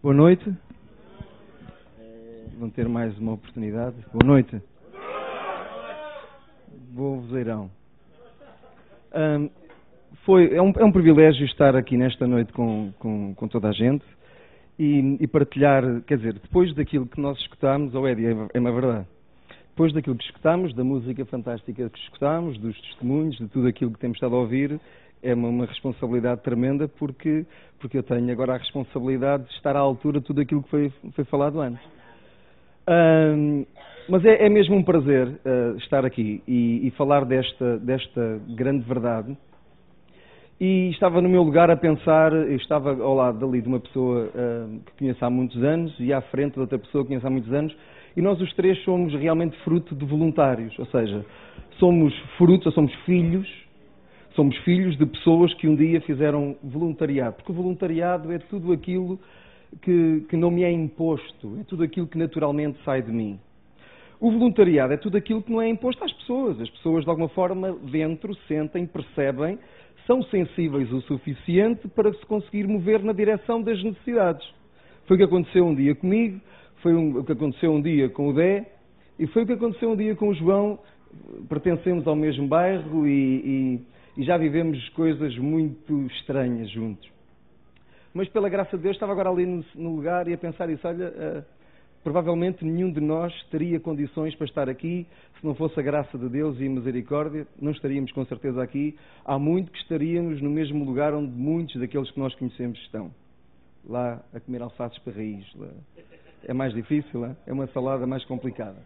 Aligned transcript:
Boa 0.00 0.14
noite. 0.14 0.48
Vão 2.56 2.70
ter 2.70 2.88
mais 2.88 3.18
uma 3.18 3.32
oportunidade. 3.32 3.96
Boa 4.12 4.24
noite. 4.24 4.62
Bom 6.90 7.20
vozeirão. 7.20 7.68
Um, 9.12 9.50
foi, 10.24 10.54
é, 10.54 10.62
um, 10.62 10.72
é 10.76 10.84
um 10.84 10.92
privilégio 10.92 11.44
estar 11.46 11.74
aqui 11.74 11.96
nesta 11.96 12.28
noite 12.28 12.52
com, 12.52 12.92
com, 13.00 13.34
com 13.34 13.48
toda 13.48 13.70
a 13.70 13.72
gente 13.72 14.04
e, 14.78 15.16
e, 15.18 15.26
partilhar, 15.26 15.82
quer 16.02 16.18
dizer, 16.18 16.34
depois 16.34 16.72
daquilo 16.76 17.06
que 17.06 17.20
nós 17.20 17.36
escutámos, 17.38 17.92
ou 17.92 18.02
oh 18.02 18.08
Eddie, 18.08 18.26
é, 18.26 18.36
é 18.54 18.60
uma 18.60 18.70
verdade, 18.70 19.06
depois 19.70 19.92
daquilo 19.92 20.14
que 20.14 20.24
escutámos, 20.24 20.72
da 20.76 20.84
música 20.84 21.24
fantástica 21.24 21.90
que 21.90 21.98
escutámos, 21.98 22.56
dos 22.58 22.80
testemunhos, 22.82 23.36
de 23.36 23.48
tudo 23.48 23.66
aquilo 23.66 23.90
que 23.90 23.98
temos 23.98 24.16
estado 24.16 24.36
a 24.36 24.38
ouvir, 24.38 24.80
é 25.22 25.34
uma, 25.34 25.48
uma, 25.48 25.66
responsabilidade 25.66 26.42
tremenda 26.42 26.88
porque, 26.88 27.44
porque 27.78 27.98
eu 27.98 28.02
tenho 28.02 28.30
agora 28.30 28.54
a 28.54 28.58
responsabilidade 28.58 29.44
de 29.44 29.52
estar 29.54 29.76
à 29.76 29.80
altura 29.80 30.20
de 30.20 30.26
tudo 30.26 30.40
aquilo 30.40 30.62
que 30.62 30.70
foi, 30.70 30.92
foi 31.14 31.24
falado 31.24 31.60
antes. 31.60 31.84
Um, 32.88 33.66
mas 34.08 34.24
é, 34.24 34.46
é, 34.46 34.48
mesmo 34.48 34.74
um 34.74 34.82
prazer 34.82 35.28
uh, 35.28 35.76
estar 35.76 36.04
aqui 36.04 36.42
e, 36.48 36.86
e, 36.86 36.90
falar 36.92 37.26
desta, 37.26 37.78
desta 37.78 38.40
grande 38.48 38.82
verdade. 38.84 39.36
E 40.58 40.88
estava 40.90 41.20
no 41.20 41.28
meu 41.28 41.42
lugar 41.42 41.70
a 41.70 41.76
pensar, 41.76 42.32
estava 42.52 42.90
ao 43.00 43.14
lado 43.14 43.38
dali 43.38 43.60
de 43.60 43.68
uma 43.68 43.78
pessoa 43.78 44.24
uh, 44.26 44.80
que 44.86 44.92
conheço 44.98 45.24
há 45.24 45.30
muitos 45.30 45.62
anos 45.62 45.94
e 46.00 46.12
à 46.12 46.20
frente 46.22 46.54
de 46.54 46.60
outra 46.60 46.78
pessoa 46.78 47.04
que 47.04 47.08
conheço 47.08 47.26
há 47.26 47.30
muitos 47.30 47.52
anos, 47.52 47.76
e 48.16 48.22
nós 48.22 48.40
os 48.40 48.52
três 48.54 48.82
somos 48.82 49.12
realmente 49.14 49.56
fruto 49.58 49.94
de 49.94 50.04
voluntários, 50.04 50.76
ou 50.78 50.86
seja, 50.86 51.24
somos 51.78 52.12
frutos, 52.36 52.66
ou 52.66 52.72
somos 52.72 52.92
filhos 53.04 53.46
Somos 54.38 54.56
filhos 54.58 54.96
de 54.96 55.04
pessoas 55.04 55.52
que 55.54 55.66
um 55.66 55.74
dia 55.74 56.00
fizeram 56.02 56.56
voluntariado, 56.62 57.34
porque 57.34 57.50
o 57.50 57.54
voluntariado 57.56 58.30
é 58.30 58.38
tudo 58.38 58.72
aquilo 58.72 59.18
que, 59.82 60.24
que 60.28 60.36
não 60.36 60.48
me 60.48 60.62
é 60.62 60.70
imposto, 60.70 61.58
é 61.60 61.64
tudo 61.64 61.82
aquilo 61.82 62.06
que 62.06 62.16
naturalmente 62.16 62.78
sai 62.84 63.02
de 63.02 63.10
mim. 63.10 63.40
O 64.20 64.30
voluntariado 64.30 64.92
é 64.92 64.96
tudo 64.96 65.16
aquilo 65.16 65.42
que 65.42 65.50
não 65.50 65.60
é 65.60 65.68
imposto 65.68 66.04
às 66.04 66.12
pessoas. 66.12 66.60
As 66.60 66.70
pessoas, 66.70 67.02
de 67.02 67.10
alguma 67.10 67.28
forma, 67.30 67.72
dentro, 67.90 68.32
sentem, 68.46 68.86
percebem, 68.86 69.58
são 70.06 70.22
sensíveis 70.22 70.92
o 70.92 71.00
suficiente 71.00 71.88
para 71.88 72.12
se 72.12 72.24
conseguir 72.24 72.68
mover 72.68 73.02
na 73.02 73.12
direção 73.12 73.60
das 73.60 73.82
necessidades. 73.82 74.48
Foi 75.08 75.16
o 75.16 75.18
que 75.18 75.24
aconteceu 75.24 75.66
um 75.66 75.74
dia 75.74 75.96
comigo, 75.96 76.40
foi 76.76 76.94
o 76.94 77.24
que 77.24 77.32
aconteceu 77.32 77.72
um 77.72 77.82
dia 77.82 78.08
com 78.08 78.28
o 78.28 78.32
Dé, 78.32 78.70
e 79.18 79.26
foi 79.26 79.42
o 79.42 79.46
que 79.46 79.54
aconteceu 79.54 79.90
um 79.90 79.96
dia 79.96 80.14
com 80.14 80.28
o 80.28 80.34
João. 80.34 80.78
Pertencemos 81.48 82.06
ao 82.06 82.14
mesmo 82.14 82.46
bairro 82.46 83.04
e, 83.04 83.80
e 84.18 84.24
já 84.24 84.36
vivemos 84.36 84.88
coisas 84.90 85.38
muito 85.38 86.06
estranhas 86.08 86.68
juntos. 86.70 87.08
Mas 88.12 88.28
pela 88.28 88.48
graça 88.48 88.76
de 88.76 88.82
Deus 88.82 88.96
estava 88.96 89.12
agora 89.12 89.30
ali 89.30 89.46
no, 89.76 89.94
lugar 89.94 90.26
e 90.26 90.34
a 90.34 90.38
pensar 90.38 90.68
isso, 90.68 90.86
olha, 90.88 91.06
uh, 91.08 91.44
provavelmente 92.02 92.64
nenhum 92.64 92.90
de 92.90 93.00
nós 93.00 93.32
teria 93.44 93.78
condições 93.78 94.34
para 94.34 94.46
estar 94.46 94.68
aqui 94.68 95.06
se 95.38 95.46
não 95.46 95.54
fosse 95.54 95.78
a 95.78 95.82
graça 95.84 96.18
de 96.18 96.28
Deus 96.28 96.58
e 96.58 96.66
a 96.66 96.68
misericórdia, 96.68 97.46
não 97.62 97.70
estaríamos 97.70 98.10
com 98.10 98.24
certeza 98.24 98.60
aqui. 98.60 98.98
Há 99.24 99.38
muito 99.38 99.70
que 99.70 99.78
estaríamos 99.78 100.42
no 100.42 100.50
mesmo 100.50 100.84
lugar 100.84 101.14
onde 101.14 101.30
muitos 101.30 101.80
daqueles 101.80 102.10
que 102.10 102.18
nós 102.18 102.34
conhecemos 102.34 102.76
estão. 102.80 103.12
Lá 103.88 104.20
a 104.34 104.40
comer 104.40 104.62
alfaces 104.62 104.98
para 104.98 105.12
raiz. 105.12 105.46
É 106.44 106.52
mais 106.52 106.74
difícil, 106.74 107.24
é 107.46 107.52
uma 107.52 107.68
salada 107.68 108.04
mais 108.04 108.24
complicada. 108.24 108.82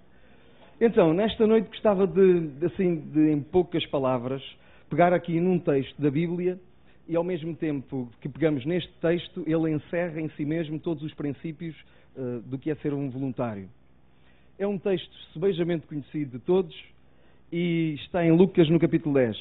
Então, 0.78 1.14
nesta 1.14 1.46
noite 1.46 1.69
gostava 1.69 2.06
de, 2.06 2.67
assim, 2.67 2.96
de 2.96 3.30
em 3.30 3.41
poucas 3.41 3.86
palavras, 3.86 4.42
pegar 4.92 5.14
aqui 5.14 5.40
num 5.40 5.58
texto 5.58 5.98
da 5.98 6.10
Bíblia 6.10 6.60
e, 7.08 7.16
ao 7.16 7.24
mesmo 7.24 7.56
tempo 7.56 8.10
que 8.20 8.28
pegamos 8.28 8.66
neste 8.66 8.92
texto, 9.00 9.42
ele 9.46 9.70
encerra 9.70 10.20
em 10.20 10.28
si 10.36 10.44
mesmo 10.44 10.78
todos 10.78 11.02
os 11.02 11.14
princípios 11.14 11.74
uh, 12.14 12.42
do 12.42 12.58
que 12.58 12.70
é 12.70 12.74
ser 12.74 12.92
um 12.92 13.08
voluntário. 13.08 13.70
É 14.58 14.66
um 14.66 14.78
texto 14.78 15.10
sebejamente 15.32 15.86
conhecido 15.86 16.32
de 16.32 16.44
todos 16.44 16.78
e 17.50 17.94
está 18.02 18.22
em 18.22 18.32
Lucas 18.32 18.68
no 18.68 18.78
capítulo 18.78 19.14
10. 19.14 19.34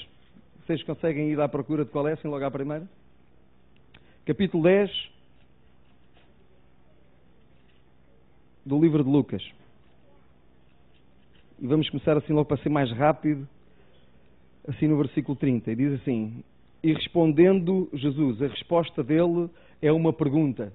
Vocês 0.65 0.81
conseguem 0.83 1.31
ir 1.31 1.41
à 1.41 1.49
procura 1.49 1.83
de 1.83 1.91
qual 1.91 2.07
é, 2.07 2.13
assim 2.13 2.29
logo 2.29 2.45
à 2.45 2.49
primeira? 2.49 2.87
Capítulo 4.25 4.63
10 4.63 4.89
do 8.65 8.79
livro 8.79 9.03
de 9.03 9.09
Lucas. 9.09 9.43
E 11.59 11.67
vamos 11.67 11.89
começar 11.89 12.15
assim 12.15 12.31
logo 12.31 12.45
para 12.45 12.63
ser 12.63 12.69
mais 12.69 12.89
rápido 12.93 13.45
assim 14.67 14.87
no 14.87 14.97
versículo 14.97 15.35
30, 15.35 15.71
e 15.71 15.75
diz 15.75 16.01
assim: 16.01 16.43
E 16.83 16.93
respondendo 16.93 17.89
Jesus, 17.93 18.41
a 18.41 18.47
resposta 18.47 19.03
dele 19.03 19.49
é 19.81 19.91
uma 19.91 20.13
pergunta. 20.13 20.73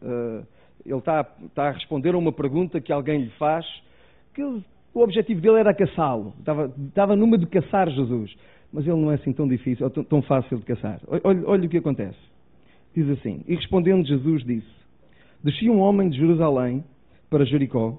Uh, 0.00 0.46
ele 0.84 0.98
está, 0.98 1.26
está, 1.44 1.68
a 1.68 1.70
responder 1.70 2.14
a 2.14 2.18
uma 2.18 2.32
pergunta 2.32 2.80
que 2.80 2.92
alguém 2.92 3.22
lhe 3.22 3.30
faz, 3.30 3.64
que 4.34 4.42
o 4.42 4.62
objetivo 5.00 5.40
dele 5.40 5.58
era 5.58 5.72
caçá-lo. 5.72 6.34
Estava, 6.38 6.72
estava 6.88 7.16
numa 7.16 7.38
de 7.38 7.46
caçar 7.46 7.88
Jesus. 7.90 8.34
Mas 8.72 8.86
ele 8.86 8.96
não 8.96 9.10
é 9.10 9.14
assim 9.14 9.32
tão 9.32 9.46
difícil, 9.46 9.88
tão, 9.90 10.04
tão 10.04 10.22
fácil 10.22 10.58
de 10.58 10.64
caçar. 10.64 11.00
Olha, 11.06 11.42
olha 11.46 11.66
o 11.66 11.68
que 11.68 11.78
acontece. 11.78 12.18
Diz 12.94 13.08
assim: 13.08 13.42
E 13.46 13.54
respondendo 13.54 14.06
Jesus 14.06 14.44
disse: 14.44 14.68
Descia 15.42 15.70
um 15.70 15.80
homem 15.80 16.08
de 16.08 16.18
Jerusalém 16.18 16.84
para 17.30 17.44
Jericó 17.44 17.98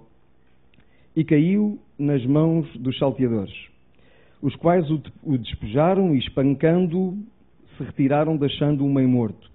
e 1.15 1.23
caiu 1.23 1.79
nas 1.97 2.25
mãos 2.25 2.67
dos 2.77 2.97
salteadores 2.97 3.74
os 4.41 4.55
quais 4.55 4.89
o 4.89 5.01
despejaram 5.37 6.15
e, 6.15 6.19
espancando-o, 6.19 7.17
se 7.77 7.83
retiraram, 7.83 8.37
deixando-o 8.37 8.89
meio 8.89 9.09
morto. 9.09 9.49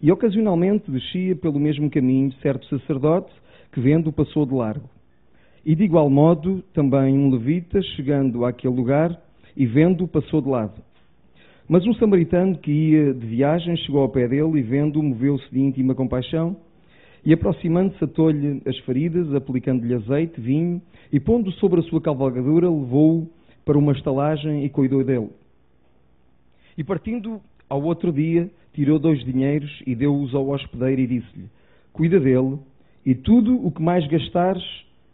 E 0.00 0.10
ocasionalmente 0.10 0.90
descia 0.90 1.36
pelo 1.36 1.60
mesmo 1.60 1.88
caminho 1.90 2.32
certo 2.42 2.66
sacerdote 2.66 3.30
que, 3.72 3.80
vendo, 3.80 4.12
passou 4.12 4.44
de 4.44 4.54
largo. 4.54 4.88
E 5.64 5.76
de 5.76 5.84
igual 5.84 6.10
modo, 6.10 6.62
também 6.74 7.16
um 7.16 7.30
levita, 7.30 7.80
chegando 7.94 8.44
àquele 8.44 8.74
lugar 8.74 9.16
e 9.56 9.64
vendo, 9.64 10.08
passou 10.08 10.42
de 10.42 10.48
lado. 10.48 10.82
Mas 11.68 11.86
um 11.86 11.94
samaritano 11.94 12.58
que 12.58 12.70
ia 12.70 13.14
de 13.14 13.26
viagem 13.26 13.76
chegou 13.76 14.02
ao 14.02 14.08
pé 14.08 14.26
dele 14.26 14.58
e, 14.58 14.62
vendo, 14.62 15.00
moveu-se 15.02 15.48
de 15.52 15.60
íntima 15.60 15.94
compaixão 15.94 16.56
e, 17.24 17.32
aproximando-se, 17.32 18.02
atou-lhe 18.02 18.60
as 18.66 18.76
feridas, 18.78 19.32
aplicando-lhe 19.32 19.94
azeite, 19.94 20.40
vinho 20.40 20.82
e, 21.12 21.20
pondo 21.20 21.52
sobre 21.52 21.80
a 21.80 21.82
sua 21.84 22.00
cavalgadura, 22.00 22.68
levou-o 22.68 23.30
para 23.64 23.78
uma 23.78 23.92
estalagem 23.92 24.64
e 24.64 24.68
cuidou 24.68 25.04
dele. 25.04 25.30
E 26.76 26.82
partindo 26.82 27.40
ao 27.68 27.82
outro 27.82 28.12
dia, 28.12 28.50
tirou 28.72 28.98
dois 28.98 29.24
dinheiros 29.24 29.82
e 29.86 29.94
deu-os 29.94 30.34
ao 30.34 30.48
hospedeiro 30.48 31.00
e 31.02 31.06
disse-lhe: 31.06 31.48
Cuida 31.92 32.18
dele, 32.18 32.58
e 33.04 33.14
tudo 33.14 33.64
o 33.64 33.70
que 33.70 33.82
mais 33.82 34.06
gastares, 34.06 34.62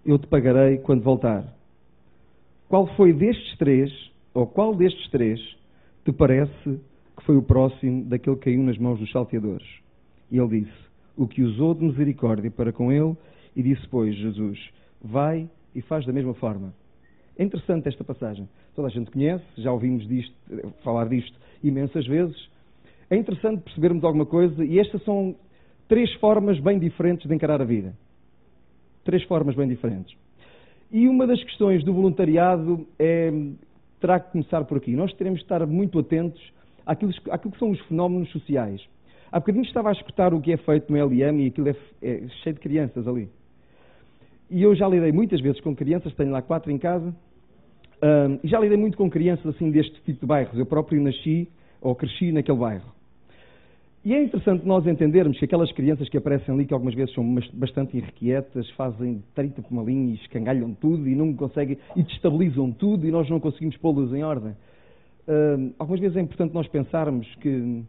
eu 0.04 0.19
te 0.19 0.26
pagarei 0.26 0.78
quando 0.78 1.03
voltar. 1.03 1.44
Qual 2.69 2.86
foi 2.97 3.12
destes 3.12 3.56
três, 3.56 3.91
ou 4.34 4.47
qual 4.47 4.75
destes 4.75 5.10
três, 5.10 5.41
te 6.04 6.12
parece 6.12 6.80
que 7.16 7.25
foi 7.25 7.36
o 7.36 7.42
próximo 7.42 8.04
daquele 8.04 8.36
que 8.36 8.44
caiu 8.44 8.62
nas 8.62 8.78
mãos 8.78 8.98
dos 8.98 9.10
salteadores? 9.10 9.66
E 10.30 10.38
ele 10.38 10.60
disse: 10.60 10.78
O 11.16 11.26
que 11.26 11.42
usou 11.42 11.75
de 11.75 11.84
misericórdia 11.84 12.50
para 12.50 12.72
com 12.72 12.92
ele, 12.92 13.16
e 13.56 13.62
disse, 13.62 13.86
pois, 13.88 14.15
Jesus: 14.15 14.59
Vai 15.03 15.48
e 15.75 15.80
faz 15.80 16.06
da 16.06 16.12
mesma 16.12 16.34
forma. 16.34 16.72
É 17.38 17.44
interessante 17.44 17.88
esta 17.88 18.03
passagem. 18.03 18.49
Toda 18.75 18.88
a 18.88 18.91
gente 18.91 19.12
conhece, 19.12 19.44
já 19.56 19.72
ouvimos 19.72 20.06
disto, 20.09 20.34
falar 20.82 21.09
disto 21.09 21.38
imensas 21.62 22.04
vezes. 22.06 22.37
É 23.09 23.16
interessante 23.16 23.62
percebermos 23.62 24.03
alguma 24.03 24.26
coisa 24.26 24.65
e 24.65 24.78
estas 24.81 25.03
são 25.04 25.37
três 25.87 26.12
formas 26.15 26.59
bem 26.59 26.78
diferentes 26.78 27.28
de 27.28 27.34
encarar 27.34 27.62
a 27.62 27.65
vida. 27.65 27.94
Três 29.04 29.22
formas 29.22 29.54
bem 29.54 29.69
diferentes. 29.69 30.15
E 30.91 31.09
uma 31.09 31.27
das 31.27 31.43
questões 31.44 31.84
do 31.84 31.93
voluntariado 31.93 32.87
é, 32.98 33.31
terá 34.00 34.19
que 34.19 34.32
começar 34.32 34.65
por 34.65 34.78
aqui. 34.78 34.97
Nós 34.97 35.12
teremos 35.15 35.38
de 35.38 35.44
estar 35.44 35.65
muito 35.66 35.98
atentos 35.98 36.43
àquilo, 36.84 37.12
àquilo 37.31 37.53
que 37.53 37.59
são 37.59 37.71
os 37.71 37.81
fenómenos 37.82 38.31
sociais. 38.31 38.82
Há 39.31 39.38
bocadinho 39.38 39.65
estava 39.65 39.91
a 39.91 39.93
escutar 39.93 40.34
o 40.34 40.41
que 40.41 40.53
é 40.53 40.56
feito 40.56 40.91
no 40.91 40.98
LM 40.98 41.41
e 41.41 41.47
aquilo 41.48 41.69
é, 41.69 41.77
é 42.03 42.28
cheio 42.43 42.54
de 42.54 42.60
crianças 42.60 43.07
ali. 43.07 43.28
E 44.51 44.63
eu 44.63 44.74
já 44.74 44.89
lidei 44.89 45.13
muitas 45.13 45.41
vezes 45.41 45.60
com 45.60 45.77
crianças, 45.77 46.15
tenho 46.15 46.30
lá 46.30 46.41
quatro 46.41 46.72
em 46.72 46.78
casa, 46.78 47.15
um, 48.03 48.39
já 48.45 48.60
lidei 48.60 48.77
muito 48.77 48.97
com 48.97 49.10
crianças 49.10 49.47
assim 49.47 49.71
deste 49.71 50.00
tipo 50.03 50.21
de 50.21 50.27
bairros. 50.27 50.59
Eu 50.59 50.66
próprio 50.66 51.00
nasci 51.00 51.48
ou 51.80 51.95
cresci 51.95 52.33
naquele 52.33 52.59
bairro. 52.59 52.98
E 54.04 54.15
é 54.15 54.22
interessante 54.22 54.65
nós 54.65 54.86
entendermos 54.86 55.39
que 55.39 55.45
aquelas 55.45 55.71
crianças 55.72 56.09
que 56.09 56.16
aparecem 56.16 56.54
ali, 56.54 56.65
que 56.65 56.72
algumas 56.72 56.95
vezes 56.95 57.12
são 57.15 57.36
bastante 57.53 57.97
irrequietas, 57.97 58.71
fazem 58.71 59.22
30 59.34 59.60
por 59.62 59.72
uma 59.72 59.83
linha 59.83 60.12
e 60.12 60.15
escangalham 60.15 60.72
tudo 60.74 61.09
e 61.09 61.15
não 61.15 61.34
conseguem, 61.34 61.77
e 61.97 62.03
destabilizam 62.03 62.72
tudo 62.72 63.06
e 63.06 63.10
nós 63.10 63.28
não 63.28 63.41
conseguimos 63.41 63.77
pô-los 63.77 64.12
em 64.15 64.22
ordem. 64.22 64.54
Um, 65.27 65.72
algumas 65.78 66.01
vezes 66.01 66.16
é 66.16 66.21
importante 66.21 66.54
nós 66.54 66.66
pensarmos 66.68 67.27
que, 67.36 67.83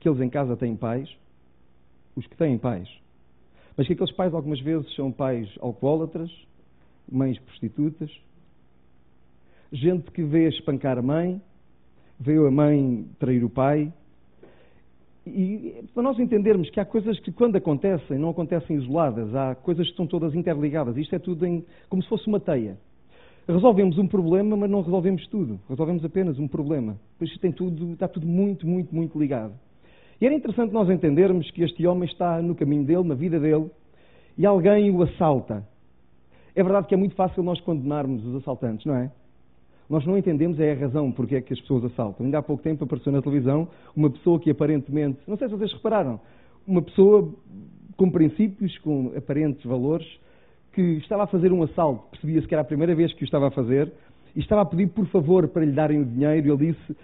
que 0.00 0.08
eles 0.08 0.20
em 0.20 0.28
casa 0.28 0.56
têm 0.56 0.74
pais, 0.74 1.08
os 2.16 2.26
que 2.26 2.36
têm 2.36 2.58
pais, 2.58 2.88
mas 3.76 3.86
que 3.86 3.92
aqueles 3.92 4.12
pais 4.12 4.34
algumas 4.34 4.60
vezes 4.60 4.92
são 4.96 5.12
pais 5.12 5.48
alcoólatras, 5.60 6.30
mães 7.08 7.38
prostitutas, 7.38 8.10
gente 9.72 10.10
que 10.10 10.22
vê 10.22 10.48
espancar 10.48 10.98
a 10.98 11.02
mãe, 11.02 11.40
vê 12.18 12.36
a 12.36 12.50
mãe 12.50 13.06
trair 13.18 13.44
o 13.44 13.50
pai. 13.50 13.92
E 15.26 15.84
para 15.92 16.02
nós 16.02 16.18
entendermos 16.18 16.70
que 16.70 16.80
há 16.80 16.84
coisas 16.84 17.18
que, 17.20 17.30
quando 17.30 17.56
acontecem, 17.56 18.18
não 18.18 18.30
acontecem 18.30 18.76
isoladas, 18.76 19.34
há 19.34 19.54
coisas 19.54 19.86
que 19.86 19.92
estão 19.92 20.06
todas 20.06 20.34
interligadas. 20.34 20.96
Isto 20.96 21.14
é 21.14 21.18
tudo 21.18 21.44
em, 21.44 21.64
como 21.88 22.02
se 22.02 22.08
fosse 22.08 22.26
uma 22.26 22.40
teia. 22.40 22.78
Resolvemos 23.46 23.96
um 23.98 24.06
problema, 24.06 24.56
mas 24.56 24.70
não 24.70 24.82
resolvemos 24.82 25.26
tudo. 25.28 25.58
Resolvemos 25.68 26.04
apenas 26.04 26.38
um 26.38 26.48
problema. 26.48 26.98
Pois 27.18 27.30
isto 27.30 27.40
tem 27.40 27.52
tudo, 27.52 27.92
está 27.92 28.08
tudo 28.08 28.26
muito, 28.26 28.66
muito, 28.66 28.94
muito 28.94 29.18
ligado. 29.18 29.54
E 30.20 30.26
era 30.26 30.34
interessante 30.34 30.72
nós 30.72 30.90
entendermos 30.90 31.50
que 31.50 31.62
este 31.62 31.86
homem 31.86 32.08
está 32.08 32.42
no 32.42 32.54
caminho 32.54 32.84
dele, 32.84 33.04
na 33.04 33.14
vida 33.14 33.38
dele, 33.38 33.70
e 34.36 34.44
alguém 34.44 34.90
o 34.90 35.02
assalta. 35.02 35.66
É 36.54 36.62
verdade 36.62 36.88
que 36.88 36.94
é 36.94 36.96
muito 36.96 37.14
fácil 37.14 37.42
nós 37.42 37.60
condenarmos 37.60 38.24
os 38.26 38.34
assaltantes, 38.36 38.84
não 38.84 38.96
é? 38.96 39.10
Nós 39.88 40.04
não 40.04 40.18
entendemos 40.18 40.60
é 40.60 40.72
a 40.72 40.74
razão 40.74 41.10
porque 41.10 41.36
é 41.36 41.40
que 41.40 41.52
as 41.52 41.60
pessoas 41.60 41.84
assaltam. 41.84 42.26
Ainda 42.26 42.38
há 42.38 42.42
pouco 42.42 42.62
tempo 42.62 42.84
apareceu 42.84 43.10
na 43.10 43.22
televisão 43.22 43.68
uma 43.96 44.10
pessoa 44.10 44.38
que 44.38 44.50
aparentemente, 44.50 45.18
não 45.26 45.36
sei 45.36 45.48
se 45.48 45.54
vocês 45.54 45.72
repararam, 45.72 46.20
uma 46.66 46.82
pessoa 46.82 47.32
com 47.96 48.10
princípios, 48.10 48.76
com 48.78 49.12
aparentes 49.16 49.64
valores, 49.64 50.06
que 50.72 50.82
estava 50.98 51.24
a 51.24 51.26
fazer 51.26 51.52
um 51.52 51.62
assalto, 51.62 52.04
percebia-se 52.10 52.46
que 52.46 52.54
era 52.54 52.62
a 52.62 52.64
primeira 52.64 52.94
vez 52.94 53.12
que 53.12 53.22
o 53.22 53.24
estava 53.24 53.48
a 53.48 53.50
fazer, 53.50 53.92
e 54.36 54.40
estava 54.40 54.62
a 54.62 54.64
pedir 54.64 54.88
por 54.88 55.06
favor 55.06 55.48
para 55.48 55.64
lhe 55.64 55.72
darem 55.72 56.00
o 56.00 56.04
dinheiro, 56.04 56.46
e 56.46 56.50
ele 56.50 56.72
disse, 56.72 56.96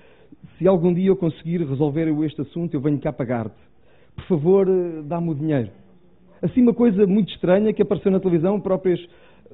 se 0.58 0.69
algum 0.69 0.92
dia 0.92 1.08
eu 1.08 1.16
conseguir 1.16 1.66
resolver 1.66 2.06
este 2.25 2.42
assunto, 2.42 2.75
eu 2.75 2.80
venho 2.80 3.00
cá 3.00 3.12
pagar-te. 3.12 3.56
Por 4.14 4.25
favor, 4.26 4.69
eh, 4.69 5.02
dá-me 5.04 5.30
o 5.30 5.34
dinheiro. 5.34 5.70
Assim, 6.40 6.60
uma 6.60 6.75
coisa 6.75 7.06
muito 7.06 7.32
estranha 7.32 7.72
que 7.72 7.82
apareceu 7.82 8.12
na 8.12 8.20
televisão, 8.20 8.60
próprias 8.60 9.00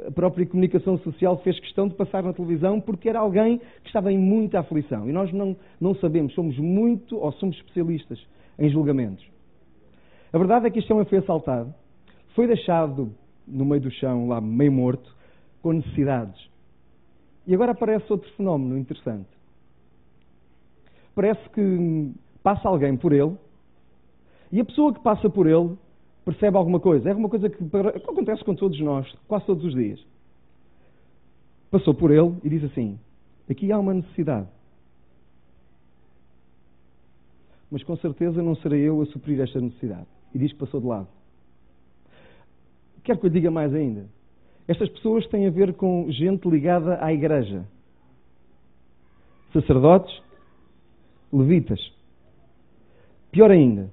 a 0.06 0.10
própria 0.10 0.46
comunicação 0.46 0.98
social 0.98 1.38
fez 1.38 1.58
questão 1.60 1.88
de 1.88 1.94
passar 1.94 2.22
na 2.22 2.32
televisão 2.32 2.80
porque 2.80 3.08
era 3.08 3.18
alguém 3.18 3.58
que 3.58 3.86
estava 3.86 4.12
em 4.12 4.18
muita 4.18 4.60
aflição. 4.60 5.08
E 5.08 5.12
nós 5.12 5.32
não, 5.32 5.56
não 5.80 5.94
sabemos, 5.94 6.34
somos 6.34 6.58
muito 6.58 7.18
ou 7.18 7.32
somos 7.32 7.56
especialistas 7.56 8.18
em 8.58 8.68
julgamentos. 8.70 9.26
A 10.32 10.38
verdade 10.38 10.66
é 10.66 10.70
que 10.70 10.78
este 10.78 10.92
homem 10.92 11.04
foi 11.04 11.18
assaltado, 11.18 11.74
foi 12.34 12.46
deixado 12.46 13.12
no 13.46 13.64
meio 13.64 13.80
do 13.80 13.90
chão, 13.90 14.28
lá 14.28 14.40
meio 14.40 14.72
morto, 14.72 15.14
com 15.62 15.72
necessidades. 15.72 16.48
E 17.46 17.54
agora 17.54 17.72
aparece 17.72 18.06
outro 18.12 18.30
fenómeno 18.36 18.78
interessante. 18.78 19.28
Parece 21.14 21.48
que 21.50 22.12
passa 22.42 22.68
alguém 22.68 22.96
por 22.96 23.12
ele 23.12 23.36
e 24.52 24.60
a 24.60 24.64
pessoa 24.64 24.94
que 24.94 25.00
passa 25.00 25.28
por 25.28 25.46
ele 25.46 25.76
percebe 26.24 26.56
alguma 26.56 26.80
coisa. 26.80 27.08
É 27.08 27.10
alguma 27.10 27.28
coisa 27.28 27.48
que, 27.48 27.56
que 27.56 27.76
acontece 27.76 28.44
com 28.44 28.54
todos 28.54 28.78
nós, 28.80 29.10
quase 29.26 29.46
todos 29.46 29.64
os 29.64 29.74
dias. 29.74 30.00
Passou 31.70 31.94
por 31.94 32.10
ele 32.10 32.34
e 32.42 32.48
diz 32.48 32.64
assim: 32.64 32.98
aqui 33.48 33.70
há 33.70 33.78
uma 33.78 33.94
necessidade. 33.94 34.48
Mas 37.70 37.84
com 37.84 37.96
certeza 37.96 38.42
não 38.42 38.56
serei 38.56 38.80
eu 38.80 39.00
a 39.00 39.06
suprir 39.06 39.40
esta 39.40 39.60
necessidade. 39.60 40.06
E 40.34 40.38
diz 40.38 40.52
que 40.52 40.58
passou 40.58 40.80
de 40.80 40.86
lado. 40.86 41.08
Quero 43.04 43.18
que 43.18 43.26
eu 43.26 43.30
diga 43.30 43.50
mais 43.50 43.72
ainda. 43.72 44.06
Estas 44.66 44.88
pessoas 44.88 45.26
têm 45.28 45.46
a 45.46 45.50
ver 45.50 45.74
com 45.74 46.06
gente 46.10 46.48
ligada 46.48 47.02
à 47.04 47.12
igreja. 47.12 47.64
Sacerdotes, 49.52 50.20
levitas. 51.32 51.80
Pior 53.30 53.50
ainda, 53.50 53.90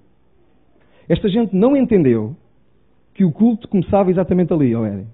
esta 1.10 1.30
gente 1.30 1.56
não 1.56 1.76
entendeu 1.76 2.36
que 3.14 3.24
o 3.24 3.32
culto 3.32 3.68
começava 3.68 4.12
exatamente 4.12 4.54
ali, 4.54 4.76
ó 4.76 4.86
Éden. 4.86 5.08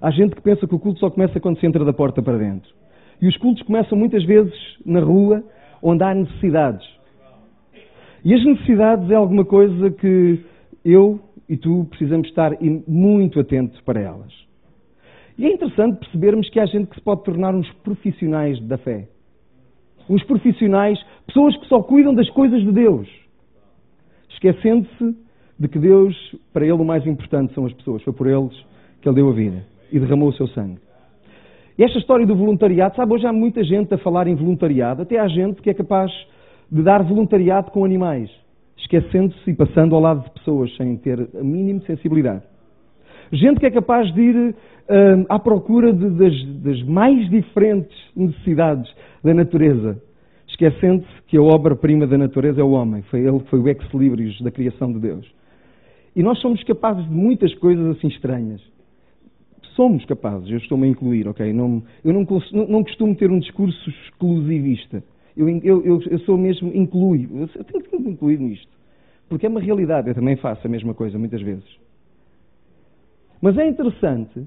Há 0.00 0.10
gente 0.10 0.34
que 0.34 0.42
pensa 0.42 0.66
que 0.66 0.74
o 0.74 0.78
culto 0.78 0.98
só 0.98 1.10
começa 1.10 1.38
quando 1.38 1.60
se 1.60 1.66
entra 1.66 1.84
da 1.84 1.92
porta 1.92 2.22
para 2.22 2.38
dentro. 2.38 2.68
E 3.20 3.28
os 3.28 3.36
cultos 3.36 3.62
começam 3.62 3.96
muitas 3.96 4.24
vezes 4.24 4.54
na 4.84 5.00
rua, 5.00 5.44
onde 5.80 6.02
há 6.02 6.12
necessidades. 6.14 6.84
E 8.24 8.34
as 8.34 8.44
necessidades 8.44 9.10
é 9.10 9.14
alguma 9.14 9.44
coisa 9.44 9.90
que 9.90 10.40
eu 10.84 11.20
e 11.48 11.56
tu 11.56 11.86
precisamos 11.90 12.26
estar 12.28 12.52
muito 12.88 13.38
atentos 13.38 13.80
para 13.82 14.00
elas. 14.00 14.32
E 15.38 15.46
é 15.46 15.52
interessante 15.52 15.98
percebermos 15.98 16.48
que 16.50 16.58
há 16.58 16.66
gente 16.66 16.88
que 16.88 16.96
se 16.96 17.02
pode 17.02 17.22
tornar 17.22 17.54
uns 17.54 17.70
profissionais 17.84 18.60
da 18.62 18.78
fé. 18.78 19.08
Uns 20.08 20.24
profissionais, 20.24 20.98
pessoas 21.26 21.56
que 21.58 21.66
só 21.68 21.82
cuidam 21.82 22.14
das 22.14 22.28
coisas 22.30 22.60
de 22.60 22.72
Deus 22.72 23.21
esquecendo-se 24.42 25.16
de 25.58 25.68
que 25.68 25.78
Deus, 25.78 26.16
para 26.52 26.64
ele, 26.64 26.72
o 26.72 26.84
mais 26.84 27.06
importante 27.06 27.54
são 27.54 27.64
as 27.64 27.72
pessoas. 27.72 28.02
Foi 28.02 28.12
por 28.12 28.26
eles 28.26 28.52
que 29.00 29.08
ele 29.08 29.16
deu 29.16 29.28
a 29.28 29.32
vida 29.32 29.64
e 29.92 30.00
derramou 30.00 30.30
o 30.30 30.32
seu 30.32 30.48
sangue. 30.48 30.78
E 31.78 31.84
esta 31.84 31.98
história 31.98 32.26
do 32.26 32.34
voluntariado, 32.34 32.96
sabe, 32.96 33.14
hoje 33.14 33.26
há 33.26 33.32
muita 33.32 33.62
gente 33.62 33.94
a 33.94 33.98
falar 33.98 34.26
em 34.26 34.34
voluntariado, 34.34 35.02
até 35.02 35.18
há 35.18 35.28
gente 35.28 35.62
que 35.62 35.70
é 35.70 35.74
capaz 35.74 36.10
de 36.70 36.82
dar 36.82 37.02
voluntariado 37.02 37.70
com 37.70 37.84
animais, 37.84 38.30
esquecendo-se 38.76 39.50
e 39.50 39.54
passando 39.54 39.94
ao 39.94 40.00
lado 40.00 40.24
de 40.24 40.30
pessoas 40.30 40.74
sem 40.76 40.96
ter 40.96 41.28
a 41.38 41.42
mínima 41.42 41.80
sensibilidade. 41.86 42.42
Gente 43.32 43.60
que 43.60 43.66
é 43.66 43.70
capaz 43.70 44.12
de 44.12 44.20
ir 44.20 44.36
uh, 44.36 44.54
à 45.28 45.38
procura 45.38 45.92
de, 45.92 46.10
das, 46.10 46.44
das 46.62 46.82
mais 46.82 47.30
diferentes 47.30 47.96
necessidades 48.14 48.92
da 49.22 49.32
natureza 49.32 50.02
esquecendo-se 50.52 51.22
que 51.26 51.36
a 51.36 51.42
obra-prima 51.42 52.06
da 52.06 52.16
natureza 52.16 52.60
é 52.60 52.64
o 52.64 52.70
homem. 52.70 53.02
Foi 53.02 53.20
ele 53.20 53.40
que 53.40 53.50
foi 53.50 53.58
o 53.58 53.68
ex-libris 53.68 54.40
da 54.40 54.50
criação 54.50 54.92
de 54.92 55.00
Deus. 55.00 55.26
E 56.14 56.22
nós 56.22 56.38
somos 56.40 56.62
capazes 56.64 57.04
de 57.04 57.10
muitas 57.10 57.54
coisas 57.54 57.96
assim 57.96 58.08
estranhas. 58.08 58.60
Somos 59.74 60.04
capazes, 60.04 60.50
eu 60.50 60.58
estou-me 60.58 60.86
a 60.86 60.90
incluir, 60.90 61.26
ok? 61.26 61.50
Não, 61.52 61.82
eu 62.04 62.12
não, 62.12 62.26
não, 62.68 62.84
costumo 62.84 63.14
ter 63.16 63.30
um 63.30 63.38
discurso 63.38 63.88
exclusivista. 63.88 65.02
Eu, 65.34 65.48
eu, 65.48 66.02
eu 66.02 66.18
sou 66.20 66.36
mesmo, 66.36 66.70
inclui. 66.74 67.26
Eu 67.32 67.64
tenho 67.64 67.82
que 67.82 67.98
me 67.98 68.10
incluir 68.10 68.38
nisto. 68.38 68.70
Porque 69.30 69.46
é 69.46 69.48
uma 69.48 69.60
realidade, 69.60 70.08
eu 70.08 70.14
também 70.14 70.36
faço 70.36 70.66
a 70.66 70.70
mesma 70.70 70.92
coisa 70.92 71.18
muitas 71.18 71.40
vezes. 71.40 71.64
Mas 73.40 73.56
é 73.56 73.66
interessante, 73.66 74.46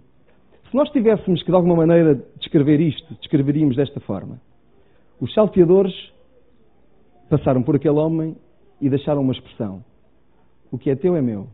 se 0.69 0.75
nós 0.75 0.89
tivéssemos 0.91 1.41
que 1.41 1.49
de 1.49 1.55
alguma 1.55 1.75
maneira 1.75 2.23
descrever 2.39 2.79
isto, 2.79 3.15
descreveríamos 3.15 3.75
desta 3.75 3.99
forma. 3.99 4.39
Os 5.19 5.33
salteadores 5.33 5.93
passaram 7.29 7.63
por 7.63 7.75
aquele 7.75 7.97
homem 7.97 8.35
e 8.81 8.89
deixaram 8.89 9.21
uma 9.21 9.33
expressão: 9.33 9.83
O 10.71 10.77
que 10.77 10.89
é 10.89 10.95
teu 10.95 11.15
é 11.15 11.21
meu. 11.21 11.47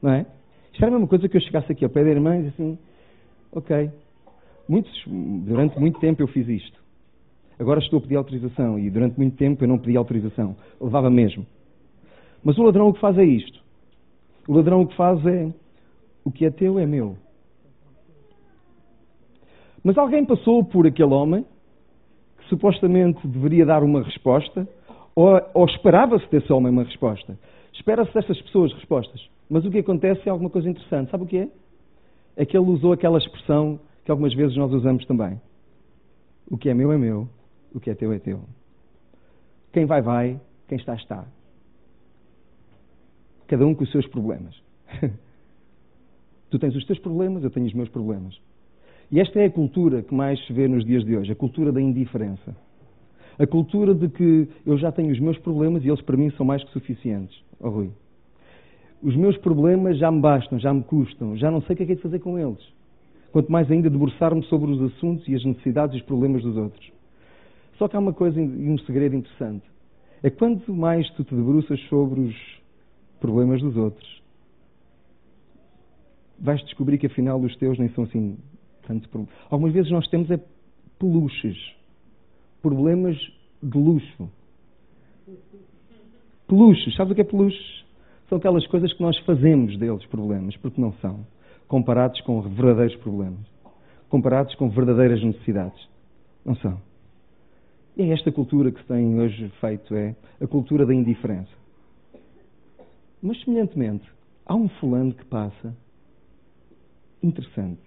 Não 0.00 0.12
é? 0.12 0.26
Isto 0.72 0.82
era 0.82 0.88
a 0.88 0.92
mesma 0.92 1.08
coisa 1.08 1.28
que 1.28 1.36
eu 1.36 1.40
chegasse 1.40 1.70
aqui 1.72 1.84
ao 1.84 1.90
pé 1.90 2.04
da 2.04 2.10
irmã 2.10 2.36
e 2.36 2.42
disse 2.44 2.62
assim: 2.62 2.78
Ok, 3.52 3.90
muitos, 4.68 4.92
durante 5.06 5.78
muito 5.78 5.98
tempo 6.00 6.22
eu 6.22 6.28
fiz 6.28 6.48
isto. 6.48 6.84
Agora 7.58 7.80
estou 7.80 7.98
a 7.98 8.02
pedir 8.02 8.16
autorização 8.16 8.78
e 8.78 8.90
durante 8.90 9.16
muito 9.16 9.36
tempo 9.36 9.64
eu 9.64 9.68
não 9.68 9.78
pedi 9.78 9.96
autorização. 9.96 10.56
Levava 10.80 11.10
mesmo. 11.10 11.46
Mas 12.44 12.58
o 12.58 12.62
ladrão 12.62 12.88
o 12.88 12.94
que 12.94 13.00
faz 13.00 13.16
é 13.18 13.24
isto. 13.24 13.60
O 14.46 14.54
ladrão 14.54 14.82
o 14.82 14.86
que 14.86 14.96
faz 14.96 15.24
é: 15.26 15.52
O 16.24 16.30
que 16.30 16.44
é 16.44 16.50
teu 16.50 16.78
é 16.78 16.86
meu. 16.86 17.16
Mas 19.82 19.96
alguém 19.96 20.24
passou 20.24 20.64
por 20.64 20.86
aquele 20.86 21.14
homem 21.14 21.44
supostamente 22.48 23.26
deveria 23.26 23.64
dar 23.66 23.82
uma 23.82 24.02
resposta, 24.02 24.68
ou, 25.14 25.40
ou 25.54 25.66
esperava-se 25.66 26.28
desse 26.30 26.52
homem 26.52 26.70
uma 26.70 26.84
resposta. 26.84 27.38
Espera-se 27.72 28.12
destas 28.12 28.40
pessoas 28.42 28.72
respostas. 28.72 29.28
Mas 29.48 29.64
o 29.64 29.70
que 29.70 29.78
acontece 29.78 30.28
é 30.28 30.30
alguma 30.30 30.50
coisa 30.50 30.68
interessante. 30.68 31.10
Sabe 31.10 31.24
o 31.24 31.26
que 31.26 31.38
é? 31.38 31.48
É 32.36 32.44
que 32.44 32.56
ele 32.56 32.66
usou 32.66 32.92
aquela 32.92 33.18
expressão 33.18 33.78
que 34.04 34.10
algumas 34.10 34.34
vezes 34.34 34.56
nós 34.56 34.72
usamos 34.72 35.04
também. 35.06 35.40
O 36.50 36.56
que 36.56 36.68
é 36.68 36.74
meu 36.74 36.92
é 36.92 36.98
meu, 36.98 37.28
o 37.74 37.80
que 37.80 37.90
é 37.90 37.94
teu 37.94 38.12
é 38.12 38.18
teu. 38.18 38.40
Quem 39.72 39.84
vai, 39.84 40.00
vai, 40.00 40.40
quem 40.68 40.78
está, 40.78 40.94
está. 40.94 41.24
Cada 43.46 43.66
um 43.66 43.74
com 43.74 43.84
os 43.84 43.90
seus 43.90 44.06
problemas. 44.06 44.60
tu 46.50 46.58
tens 46.58 46.74
os 46.74 46.84
teus 46.86 46.98
problemas, 46.98 47.42
eu 47.42 47.50
tenho 47.50 47.66
os 47.66 47.74
meus 47.74 47.88
problemas. 47.88 48.40
E 49.10 49.20
esta 49.20 49.40
é 49.40 49.46
a 49.46 49.50
cultura 49.50 50.02
que 50.02 50.14
mais 50.14 50.44
se 50.46 50.52
vê 50.52 50.66
nos 50.66 50.84
dias 50.84 51.04
de 51.04 51.16
hoje, 51.16 51.30
a 51.30 51.36
cultura 51.36 51.70
da 51.70 51.80
indiferença. 51.80 52.56
A 53.38 53.46
cultura 53.46 53.94
de 53.94 54.08
que 54.08 54.48
eu 54.64 54.76
já 54.78 54.90
tenho 54.90 55.12
os 55.12 55.20
meus 55.20 55.38
problemas 55.38 55.84
e 55.84 55.88
eles 55.88 56.00
para 56.00 56.16
mim 56.16 56.30
são 56.30 56.44
mais 56.44 56.64
que 56.64 56.72
suficientes. 56.72 57.36
Oh, 57.60 57.68
Rui. 57.68 57.90
Os 59.02 59.14
meus 59.14 59.36
problemas 59.38 59.98
já 59.98 60.10
me 60.10 60.20
bastam, 60.20 60.58
já 60.58 60.72
me 60.72 60.82
custam, 60.82 61.36
já 61.36 61.50
não 61.50 61.60
sei 61.62 61.74
o 61.74 61.76
que 61.76 61.82
é 61.82 61.86
que 61.86 61.92
é 61.92 61.94
de 61.96 62.02
fazer 62.02 62.18
com 62.18 62.38
eles. 62.38 62.60
Quanto 63.30 63.52
mais 63.52 63.70
ainda 63.70 63.90
debruçar-me 63.90 64.42
sobre 64.44 64.70
os 64.70 64.82
assuntos 64.82 65.28
e 65.28 65.34
as 65.34 65.44
necessidades 65.44 65.94
e 65.94 65.98
os 65.98 66.04
problemas 66.04 66.42
dos 66.42 66.56
outros. 66.56 66.90
Só 67.76 67.86
que 67.86 67.94
há 67.94 67.98
uma 67.98 68.14
coisa 68.14 68.40
e 68.40 68.68
um 68.70 68.78
segredo 68.78 69.14
interessante. 69.14 69.64
É 70.22 70.30
quanto 70.30 70.72
mais 70.72 71.08
tu 71.10 71.22
te 71.22 71.34
debruças 71.34 71.78
sobre 71.88 72.20
os 72.20 72.34
problemas 73.20 73.60
dos 73.60 73.76
outros, 73.76 74.22
vais 76.38 76.62
descobrir 76.64 76.98
que 76.98 77.06
afinal 77.06 77.38
os 77.40 77.54
teus 77.56 77.78
nem 77.78 77.88
são 77.90 78.04
assim 78.04 78.36
Algumas 79.50 79.72
vezes 79.72 79.90
nós 79.90 80.06
temos 80.08 80.30
é 80.30 80.40
peluches, 80.98 81.56
problemas 82.62 83.16
de 83.62 83.78
luxo. 83.78 84.30
Peluches, 86.46 86.94
sabe 86.94 87.12
o 87.12 87.14
que 87.14 87.20
é 87.20 87.24
peluches? 87.24 87.84
São 88.28 88.38
aquelas 88.38 88.66
coisas 88.66 88.92
que 88.92 89.02
nós 89.02 89.16
fazemos 89.20 89.78
deles 89.78 90.04
problemas, 90.06 90.56
porque 90.56 90.80
não 90.80 90.92
são, 90.94 91.26
comparados 91.68 92.20
com 92.22 92.40
verdadeiros 92.42 92.96
problemas, 92.96 93.46
comparados 94.08 94.54
com 94.56 94.68
verdadeiras 94.68 95.22
necessidades. 95.22 95.88
Não 96.44 96.54
são. 96.56 96.80
E 97.96 98.02
é 98.02 98.08
esta 98.10 98.30
cultura 98.30 98.70
que 98.70 98.80
se 98.80 98.86
tem 98.86 99.18
hoje 99.18 99.48
feito, 99.60 99.94
é 99.94 100.14
a 100.40 100.46
cultura 100.46 100.84
da 100.84 100.94
indiferença. 100.94 101.50
Mas, 103.22 103.42
semelhantemente, 103.42 104.04
há 104.44 104.54
um 104.54 104.68
fulano 104.68 105.14
que 105.14 105.24
passa 105.24 105.74
interessante. 107.22 107.85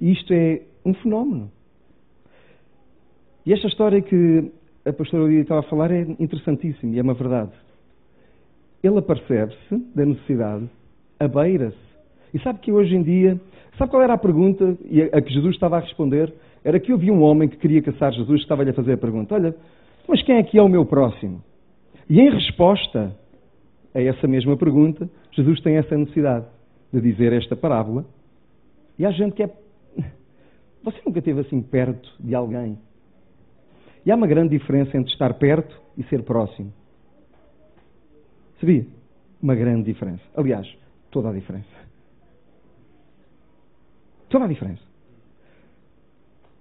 E 0.00 0.12
isto 0.12 0.32
é 0.32 0.62
um 0.84 0.94
fenómeno. 0.94 1.50
E 3.44 3.52
esta 3.52 3.66
história 3.66 4.00
que 4.00 4.50
a 4.84 4.92
pastora 4.92 5.24
Lídia 5.24 5.42
estava 5.42 5.60
a 5.60 5.64
falar 5.64 5.90
é 5.90 6.00
interessantíssima 6.18 6.94
e 6.94 6.98
é 6.98 7.02
uma 7.02 7.14
verdade. 7.14 7.52
Ele 8.82 8.98
apercebe-se 8.98 9.76
da 9.94 10.06
necessidade, 10.06 10.68
abeira-se. 11.18 11.76
E 12.32 12.38
sabe 12.40 12.60
que 12.60 12.72
hoje 12.72 12.94
em 12.94 13.02
dia, 13.02 13.40
sabe 13.76 13.90
qual 13.90 14.02
era 14.02 14.14
a 14.14 14.18
pergunta 14.18 14.76
a 15.12 15.20
que 15.20 15.32
Jesus 15.32 15.54
estava 15.54 15.76
a 15.76 15.80
responder? 15.80 16.32
Era 16.64 16.78
que 16.78 16.92
havia 16.92 17.12
um 17.12 17.22
homem 17.22 17.48
que 17.48 17.56
queria 17.56 17.82
caçar 17.82 18.12
Jesus, 18.12 18.40
que 18.40 18.44
estava-lhe 18.44 18.70
a 18.70 18.74
fazer 18.74 18.92
a 18.92 18.98
pergunta: 18.98 19.34
Olha, 19.34 19.54
mas 20.08 20.22
quem 20.22 20.36
é 20.36 20.42
que 20.42 20.58
é 20.58 20.62
o 20.62 20.68
meu 20.68 20.84
próximo? 20.86 21.42
E 22.08 22.20
em 22.20 22.30
resposta 22.30 23.14
a 23.94 24.00
essa 24.00 24.26
mesma 24.26 24.56
pergunta, 24.56 25.08
Jesus 25.32 25.60
tem 25.60 25.76
essa 25.76 25.96
necessidade 25.96 26.46
de 26.92 27.00
dizer 27.00 27.32
esta 27.32 27.56
parábola. 27.56 28.04
E 28.98 29.06
há 29.06 29.10
gente 29.10 29.34
que 29.34 29.42
é. 29.42 29.50
Você 30.82 31.00
nunca 31.04 31.18
esteve 31.18 31.40
assim 31.40 31.60
perto 31.60 32.10
de 32.18 32.34
alguém 32.34 32.78
e 34.04 34.10
há 34.10 34.16
uma 34.16 34.26
grande 34.26 34.56
diferença 34.56 34.96
entre 34.96 35.12
estar 35.12 35.34
perto 35.34 35.78
e 35.96 36.02
ser 36.04 36.22
próximo. 36.22 36.72
Sabia? 38.58 38.86
Uma 39.42 39.54
grande 39.54 39.84
diferença. 39.84 40.22
Aliás, 40.34 40.66
toda 41.10 41.30
a 41.30 41.32
diferença. 41.32 41.68
Toda 44.28 44.44
a 44.44 44.48
diferença. 44.48 44.82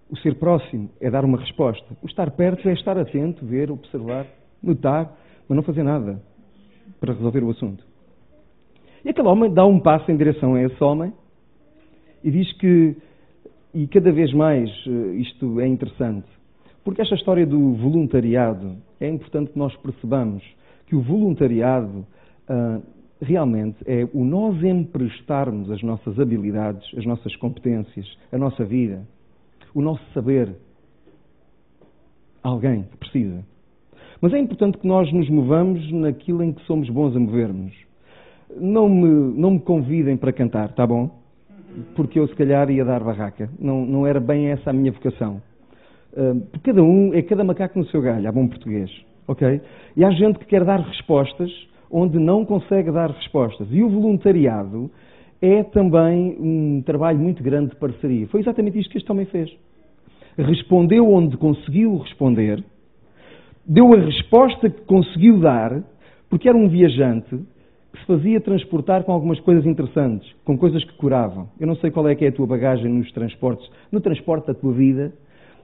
O 0.10 0.18
ser 0.18 0.36
próximo 0.36 0.90
é 1.00 1.10
dar 1.10 1.24
uma 1.24 1.38
resposta. 1.38 1.86
O 2.02 2.08
estar 2.08 2.32
perto 2.32 2.68
é 2.68 2.74
estar 2.74 2.98
atento, 2.98 3.46
ver, 3.46 3.70
observar, 3.70 4.26
notar, 4.62 5.16
mas 5.48 5.56
não 5.56 5.64
fazer 5.64 5.84
nada 5.84 6.22
para 7.00 7.14
resolver 7.14 7.44
o 7.44 7.52
assunto. 7.52 7.84
E 9.06 9.10
aquele 9.10 9.28
homem 9.28 9.54
dá 9.54 9.66
um 9.66 9.80
passo 9.80 10.12
em 10.12 10.18
direção 10.18 10.56
a 10.56 10.64
esse 10.64 10.84
homem 10.84 11.14
e 12.24 12.32
diz 12.32 12.52
que, 12.54 12.98
e 13.74 13.88
cada 13.88 14.12
vez 14.12 14.34
mais 14.34 14.70
eh, 14.88 15.16
isto 15.18 15.60
é 15.60 15.68
interessante, 15.68 16.28
porque 16.84 17.02
esta 17.02 17.16
história 17.16 17.46
do 17.46 17.74
voluntariado 17.74 18.78
é 19.00 19.08
importante 19.08 19.52
que 19.52 19.60
nós 19.60 19.76
percebamos 19.78 20.44
que 20.88 20.96
o 20.96 21.02
voluntariado 21.02 22.06
uh, 22.50 22.82
realmente 23.22 23.78
é 23.86 24.08
o 24.14 24.24
nós 24.26 24.64
emprestarmos 24.64 25.70
as 25.70 25.84
nossas 25.84 26.20
habilidades, 26.20 26.84
as 26.98 27.06
nossas 27.06 27.36
competências, 27.36 28.08
a 28.32 28.38
nossa 28.38 28.66
vida, 28.66 29.06
o 29.74 29.82
nosso 29.82 30.02
saber 30.14 30.56
a 32.44 32.50
alguém 32.50 32.84
que 32.84 32.98
precisa. 32.98 33.46
Mas 34.20 34.34
é 34.34 34.40
importante 34.40 34.78
que 34.78 34.88
nós 34.88 35.12
nos 35.14 35.30
movamos 35.30 35.92
naquilo 35.92 36.44
em 36.44 36.52
que 36.52 36.66
somos 36.66 36.90
bons 36.90 37.16
a 37.16 37.20
movermos. 37.20 37.74
Não 38.58 38.90
me, 38.90 39.40
não 39.40 39.52
me 39.52 39.60
convidem 39.60 40.18
para 40.18 40.34
cantar, 40.34 40.74
tá 40.74 40.88
bom? 40.88 41.19
Porque 41.96 42.20
eu 42.20 42.28
se 42.28 42.36
calhar 42.36 42.70
ia 42.70 42.84
dar 42.84 43.04
barraca. 43.04 43.50
Não, 43.60 43.86
não 43.86 44.08
era 44.08 44.20
bem 44.20 44.48
essa 44.48 44.70
a 44.70 44.74
minha 44.74 44.92
vocação. 44.92 45.42
Porque 46.52 46.72
cada 46.72 46.84
um 46.84 47.14
é 47.14 47.22
cada 47.22 47.44
macaco 47.44 47.78
no 47.78 47.86
seu 47.86 48.02
galho, 48.02 48.28
há 48.28 48.32
bom 48.32 48.48
português. 48.48 48.90
Ok? 49.28 49.62
E 49.96 50.04
há 50.04 50.12
gente 50.12 50.40
que 50.40 50.46
quer 50.46 50.66
dar 50.66 50.80
respostas 50.80 51.52
onde 51.92 52.18
não 52.20 52.46
consegue 52.46 52.92
dar 52.92 53.10
respostas. 53.12 53.68
E 53.72 53.84
o 53.84 53.90
voluntariado 53.90 54.90
é 55.42 55.64
também 55.64 56.36
um 56.40 56.82
trabalho 56.86 57.20
muito 57.20 57.42
grande 57.42 57.70
de 57.70 57.76
parceria. 57.76 58.28
Foi 58.28 58.42
exatamente 58.42 58.80
isto 58.80 58.92
que 58.92 58.98
este 58.98 59.12
homem 59.12 59.26
fez. 59.26 59.50
Respondeu 60.38 61.12
onde 61.12 61.38
conseguiu 61.38 61.98
responder, 61.98 62.64
deu 63.66 63.94
a 63.94 63.98
resposta 63.98 64.70
que 64.70 64.82
conseguiu 64.82 65.40
dar, 65.40 65.84
porque 66.30 66.48
era 66.48 66.58
um 66.58 66.70
viajante 66.70 67.40
se 67.98 68.06
fazia 68.06 68.40
transportar 68.40 69.04
com 69.04 69.12
algumas 69.12 69.40
coisas 69.40 69.66
interessantes, 69.66 70.32
com 70.46 70.58
coisas 70.58 70.84
que 70.84 70.94
curavam. 70.94 71.50
Eu 71.60 71.68
não 71.68 71.76
sei 71.76 71.90
qual 71.90 72.08
é 72.08 72.16
que 72.16 72.26
é 72.26 72.28
a 72.30 72.32
tua 72.32 72.46
bagagem 72.46 72.92
nos 72.92 73.12
transportes, 73.12 73.70
no 73.92 74.00
transporte 74.00 74.48
da 74.48 74.54
tua 74.54 74.74
vida, 74.74 75.12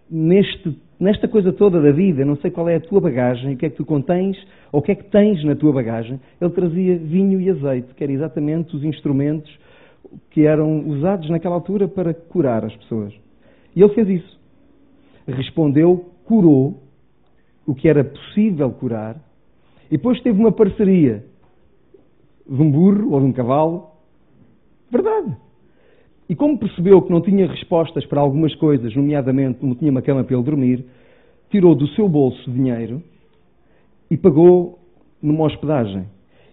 neste, 0.09 0.77
nesta 0.99 1.27
coisa 1.27 1.51
toda 1.53 1.81
da 1.81 1.91
vida, 1.91 2.25
não 2.25 2.37
sei 2.37 2.51
qual 2.51 2.67
é 2.69 2.75
a 2.75 2.79
tua 2.79 2.99
bagagem, 2.99 3.53
o 3.53 3.57
que 3.57 3.65
é 3.65 3.69
que 3.69 3.75
tu 3.75 3.85
contens, 3.85 4.37
ou 4.71 4.79
o 4.79 4.83
que 4.83 4.91
é 4.91 4.95
que 4.95 5.05
tens 5.05 5.43
na 5.43 5.55
tua 5.55 5.71
bagagem, 5.71 6.19
ele 6.41 6.51
trazia 6.51 6.97
vinho 6.97 7.39
e 7.39 7.49
azeite, 7.49 7.93
que 7.93 8.03
eram 8.03 8.13
exatamente 8.13 8.75
os 8.75 8.83
instrumentos 8.83 9.51
que 10.31 10.45
eram 10.45 10.87
usados 10.87 11.29
naquela 11.29 11.55
altura 11.55 11.87
para 11.87 12.13
curar 12.13 12.63
as 12.63 12.75
pessoas. 12.75 13.13
E 13.75 13.81
ele 13.81 13.93
fez 13.93 14.07
isso. 14.07 14.39
Respondeu, 15.27 16.11
curou 16.25 16.81
o 17.65 17.73
que 17.73 17.89
era 17.89 18.03
possível 18.03 18.69
curar, 18.71 19.15
e 19.87 19.97
depois 19.97 20.21
teve 20.21 20.39
uma 20.39 20.51
parceria 20.51 21.23
de 22.47 22.61
um 22.61 22.71
burro 22.71 23.11
ou 23.11 23.19
de 23.19 23.25
um 23.25 23.33
cavalo. 23.33 23.87
Verdade. 24.91 25.35
E 26.27 26.35
como 26.35 26.57
percebeu 26.57 27.01
que 27.01 27.11
não 27.11 27.21
tinha 27.21 27.47
respostas 27.47 28.05
para 28.05 28.19
algumas 28.19 28.55
coisas, 28.55 28.95
nomeadamente 28.95 29.63
não 29.63 29.75
tinha 29.75 29.91
uma 29.91 30.01
cama 30.01 30.23
para 30.23 30.35
ele 30.35 30.43
dormir, 30.43 30.85
tirou 31.49 31.75
do 31.75 31.87
seu 31.89 32.09
bolso 32.09 32.49
dinheiro 32.51 33.01
e 34.09 34.17
pagou 34.17 34.79
numa 35.21 35.45
hospedagem. 35.45 36.05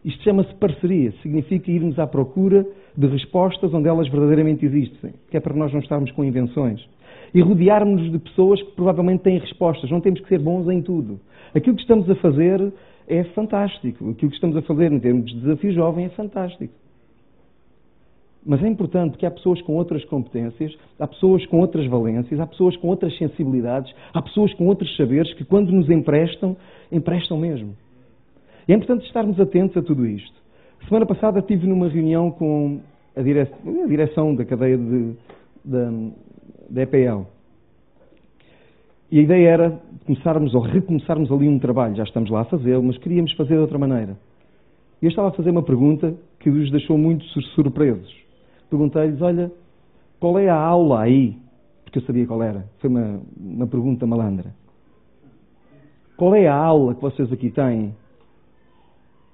Isto 0.05 0.23
chama-se 0.25 0.53
parceria, 0.57 1.13
significa 1.23 1.71
irmos 1.71 1.99
à 1.99 2.07
procura 2.07 2.67
de 2.97 3.07
respostas 3.07 3.73
onde 3.73 3.89
elas 3.89 4.09
verdadeiramente 4.09 4.67
existem, 4.67 5.15
que 5.31 5.37
é 5.37 5.41
para 5.41 5.55
nós 5.55 5.73
não 5.73 5.81
estarmos 5.81 6.11
com 6.11 6.25
invenções. 6.25 6.85
E 7.33 7.41
rodearmos-nos 7.41 8.13
de 8.13 8.19
pessoas 8.19 8.61
que 8.61 8.73
provavelmente 8.73 9.23
têm 9.23 9.39
respostas, 9.39 9.91
não 9.91 10.01
temos 10.01 10.21
que 10.21 10.29
ser 10.29 10.39
bons 10.39 10.69
em 10.69 10.83
tudo. 10.83 11.21
Aquilo 11.55 11.77
que 11.77 11.83
estamos 11.83 12.11
a 12.11 12.15
fazer 12.17 12.73
é 13.13 13.25
fantástico, 13.25 14.11
aquilo 14.11 14.31
que 14.31 14.37
estamos 14.37 14.57
a 14.57 14.63
fazer 14.63 14.91
em 14.91 14.99
termos 14.99 15.31
de 15.31 15.41
desafio 15.41 15.73
jovem 15.73 16.07
é 16.07 16.09
fantástico. 16.11 16.73
Mas 18.45 18.63
é 18.65 18.67
importante 18.67 19.17
que 19.19 19.27
há 19.27 19.31
pessoas 19.31 19.61
com 19.63 19.77
outras 19.77 20.05
competências, 20.07 20.77
há 20.99 21.07
pessoas 21.07 21.47
com 21.47 21.61
outras 21.61 21.87
valências, 21.87 22.41
há 22.41 22.47
pessoas 22.47 22.77
com 22.77 22.89
outras 22.89 23.17
sensibilidades, 23.17 23.95
há 24.13 24.21
pessoas 24.21 24.53
com 24.55 24.67
outros 24.67 24.97
saberes 24.97 25.33
que, 25.35 25.45
quando 25.45 25.71
nos 25.71 25.89
emprestam, 25.89 26.57
emprestam 26.91 27.39
mesmo. 27.39 27.77
E 28.67 28.73
é 28.73 28.75
importante 28.75 29.07
estarmos 29.07 29.39
atentos 29.39 29.77
a 29.77 29.83
tudo 29.83 30.07
isto. 30.07 30.35
Semana 30.89 31.07
passada 31.07 31.39
estive 31.39 31.67
numa 31.67 31.89
reunião 31.89 32.31
com 32.31 32.81
a 33.15 33.23
direção, 33.87 34.35
da 34.35 34.45
cadeia 34.45 34.77
de, 34.77 35.15
da, 35.65 35.93
da 36.71 36.83
EPL. 36.83 37.27
E 39.13 39.21
a 39.21 39.23
ideia 39.23 39.49
era 39.49 39.81
começarmos 40.07 40.55
ou 40.55 40.63
recomeçarmos 40.63 41.31
ali 41.31 41.49
um 41.49 41.61
trabalho. 41.61 41.95
Já 41.95 42.03
estamos 42.03 42.31
lá 42.31 42.41
a 42.41 42.45
fazê-lo, 42.47 42.83
mas 42.83 42.99
queríamos 42.99 43.33
fazer 43.35 43.55
de 43.55 43.61
outra 43.61 43.79
maneira. 43.79 44.17
E 45.01 45.05
eu 45.05 45.11
estava 45.11 45.29
a 45.29 45.33
fazer 45.33 45.51
uma 45.51 45.63
pergunta 45.63 46.15
que 46.41 46.51
os 46.51 46.71
deixou 46.73 46.99
muito 46.99 47.25
surpresos 47.55 48.23
perguntei-lhes: 48.73 49.21
Olha, 49.21 49.53
qual 50.19 50.39
é 50.39 50.49
a 50.49 50.57
aula 50.57 51.03
aí? 51.03 51.39
Porque 51.85 51.99
eu 51.99 52.03
sabia 52.03 52.27
qual 52.27 52.43
era. 52.43 52.67
Foi 52.79 52.89
uma, 52.89 53.21
uma 53.37 53.67
pergunta 53.67 54.07
malandra. 54.07 54.55
Qual 56.17 56.35
é 56.35 56.49
a 56.49 56.55
aula 56.55 56.95
que 56.95 57.03
vocês 57.03 57.31
aqui 57.31 57.51
têm 57.51 57.95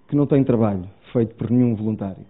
que 0.09 0.17
não 0.17 0.27
tem 0.27 0.43
trabalho 0.43 0.85
feito 1.13 1.35
por 1.37 1.51
nenhum 1.51 1.75
voluntário? 1.77 2.25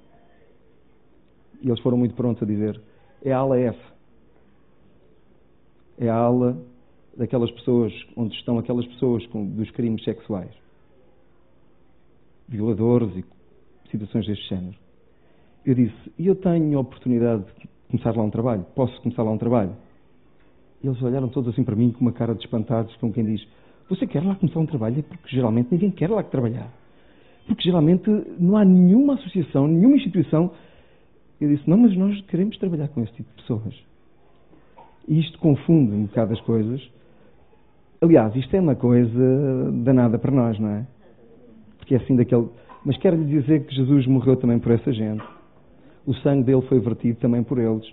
E 1.62 1.68
eles 1.68 1.80
foram 1.80 1.96
muito 1.96 2.14
prontos 2.14 2.42
a 2.42 2.46
dizer: 2.46 2.78
é 3.24 3.32
a 3.32 3.38
aula 3.38 3.58
F. 3.58 3.78
É 5.98 6.08
a 6.08 6.14
aula 6.14 6.58
daquelas 7.18 7.50
pessoas, 7.50 7.92
onde 8.16 8.34
estão 8.36 8.58
aquelas 8.58 8.86
pessoas 8.86 9.26
com, 9.26 9.44
dos 9.44 9.70
crimes 9.72 10.04
sexuais, 10.04 10.50
violadores 12.48 13.10
e 13.16 13.24
situações 13.90 14.26
deste 14.26 14.48
género. 14.48 14.76
Eu 15.66 15.74
disse, 15.74 16.12
e 16.16 16.26
eu 16.28 16.36
tenho 16.36 16.78
a 16.78 16.80
oportunidade 16.80 17.44
de 17.58 17.68
começar 17.90 18.16
lá 18.16 18.22
um 18.22 18.30
trabalho? 18.30 18.64
Posso 18.74 18.98
começar 19.02 19.24
lá 19.24 19.32
um 19.32 19.38
trabalho? 19.38 19.72
E 20.82 20.86
eles 20.86 21.02
olharam 21.02 21.28
todos 21.28 21.52
assim 21.52 21.64
para 21.64 21.74
mim 21.74 21.90
com 21.90 22.00
uma 22.00 22.12
cara 22.12 22.34
de 22.34 22.40
espantados, 22.40 22.94
como 22.96 23.12
quem 23.12 23.24
diz, 23.24 23.44
você 23.88 24.06
quer 24.06 24.22
lá 24.22 24.36
começar 24.36 24.60
um 24.60 24.66
trabalho? 24.66 25.00
É 25.00 25.02
porque 25.02 25.34
geralmente 25.34 25.68
ninguém 25.72 25.90
quer 25.90 26.08
lá 26.08 26.22
trabalhar. 26.22 26.70
Porque 27.46 27.62
geralmente 27.62 28.08
não 28.38 28.56
há 28.56 28.64
nenhuma 28.64 29.14
associação, 29.14 29.66
nenhuma 29.66 29.96
instituição. 29.96 30.52
Eu 31.40 31.48
disse, 31.48 31.68
não, 31.68 31.78
mas 31.78 31.96
nós 31.96 32.20
queremos 32.26 32.56
trabalhar 32.58 32.88
com 32.88 33.02
esse 33.02 33.12
tipo 33.14 33.28
de 33.30 33.42
pessoas. 33.42 33.74
E 35.08 35.18
isto 35.18 35.38
confunde 35.38 35.92
um 35.92 36.04
bocado 36.04 36.34
as 36.34 36.40
coisas. 36.42 36.86
Aliás, 38.00 38.34
isto 38.36 38.54
é 38.54 38.60
uma 38.60 38.74
coisa 38.76 39.72
danada 39.72 40.18
para 40.18 40.30
nós, 40.30 40.58
não 40.58 40.68
é? 40.68 40.86
Porque 41.78 41.94
é 41.94 41.98
assim 41.98 42.16
daquele. 42.16 42.48
Mas 42.84 42.96
quero 42.98 43.16
lhe 43.16 43.40
dizer 43.40 43.64
que 43.64 43.74
Jesus 43.74 44.06
morreu 44.06 44.36
também 44.36 44.58
por 44.58 44.72
essa 44.72 44.92
gente 44.92 45.22
o 46.08 46.14
sangue 46.14 46.44
dele 46.44 46.62
foi 46.62 46.80
vertido 46.80 47.18
também 47.18 47.42
por 47.42 47.58
eles. 47.58 47.84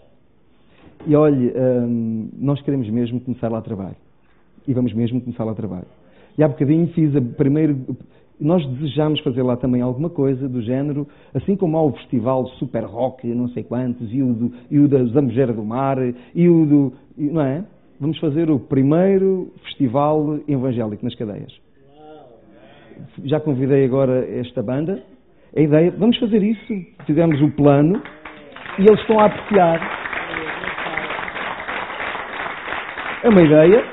E 1.06 1.14
olhe, 1.18 1.52
hum, 1.54 2.30
nós 2.38 2.62
queremos 2.62 2.90
mesmo 2.90 3.20
começar 3.20 3.50
lá 3.50 3.62
trabalho. 3.62 3.98
E 4.66 4.74
vamos 4.74 4.94
mesmo 4.94 5.20
começar 5.20 5.44
lá 5.44 5.54
trabalho. 5.54 5.88
E 6.38 6.42
há 6.42 6.48
bocadinho 6.48 6.88
fiz 6.94 7.14
a 7.14 7.22
primeiro. 7.22 7.78
Nós 8.40 8.66
desejamos 8.66 9.20
fazer 9.20 9.44
lá 9.44 9.58
também 9.58 9.82
alguma 9.82 10.10
coisa 10.10 10.48
do 10.48 10.62
género, 10.62 11.06
assim 11.34 11.58
como 11.58 11.76
há 11.76 11.84
o 11.84 11.92
festival 11.92 12.48
Super 12.58 12.86
Rock, 12.86 13.28
não 13.28 13.50
sei 13.50 13.64
quantos, 13.64 14.14
e 14.14 14.24
o, 14.24 14.34
do, 14.34 14.54
e 14.72 14.80
o 14.80 14.88
da 14.88 15.04
Zambujeira 15.04 15.52
do 15.52 15.64
Mar, 15.66 15.98
e 16.34 16.48
o 16.48 16.66
do. 16.66 16.94
Não 17.18 17.42
é? 17.42 17.66
Vamos 18.00 18.18
fazer 18.20 18.50
o 18.50 18.60
primeiro 18.60 19.52
festival 19.64 20.40
evangélico 20.48 21.04
nas 21.04 21.16
cadeias. 21.16 21.54
Já 23.24 23.40
convidei 23.40 23.86
agora 23.86 24.25
esta 24.40 24.62
banda. 24.62 25.02
A 25.56 25.60
ideia, 25.60 25.92
vamos 25.92 26.18
fazer 26.18 26.42
isso. 26.44 26.74
Fizemos 27.06 27.42
o 27.42 27.52
plano 27.52 28.02
e 28.78 28.82
eles 28.82 29.00
estão 29.02 29.20
a 29.20 29.25
apreciar. 29.25 29.80
É 33.24 33.30
uma 33.30 33.42
ideia. 33.42 33.84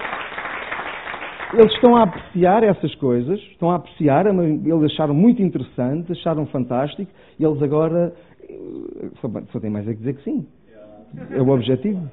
Eles 1.55 1.73
estão 1.75 1.97
a 1.97 2.05
apreciar 2.05 2.65
essas 2.65 2.95
coisas, 2.95 3.39
estão 3.41 3.71
a 3.71 3.77
apreciar, 3.77 4.25
eles 4.27 4.93
acharam 4.93 5.13
muito 5.13 5.43
interessante, 5.43 6.11
acharam 6.11 6.47
fantástico, 6.47 7.13
e 7.39 7.45
eles 7.45 7.63
agora 7.63 8.15
eh, 8.49 9.11
só 9.53 9.61
têm 9.61 9.69
mais 9.69 9.87
a 9.87 9.93
dizer 9.93 10.15
que 10.15 10.23
sim. 10.23 10.47
É 11.31 11.43
o 11.43 11.49
objetivo. 11.51 12.09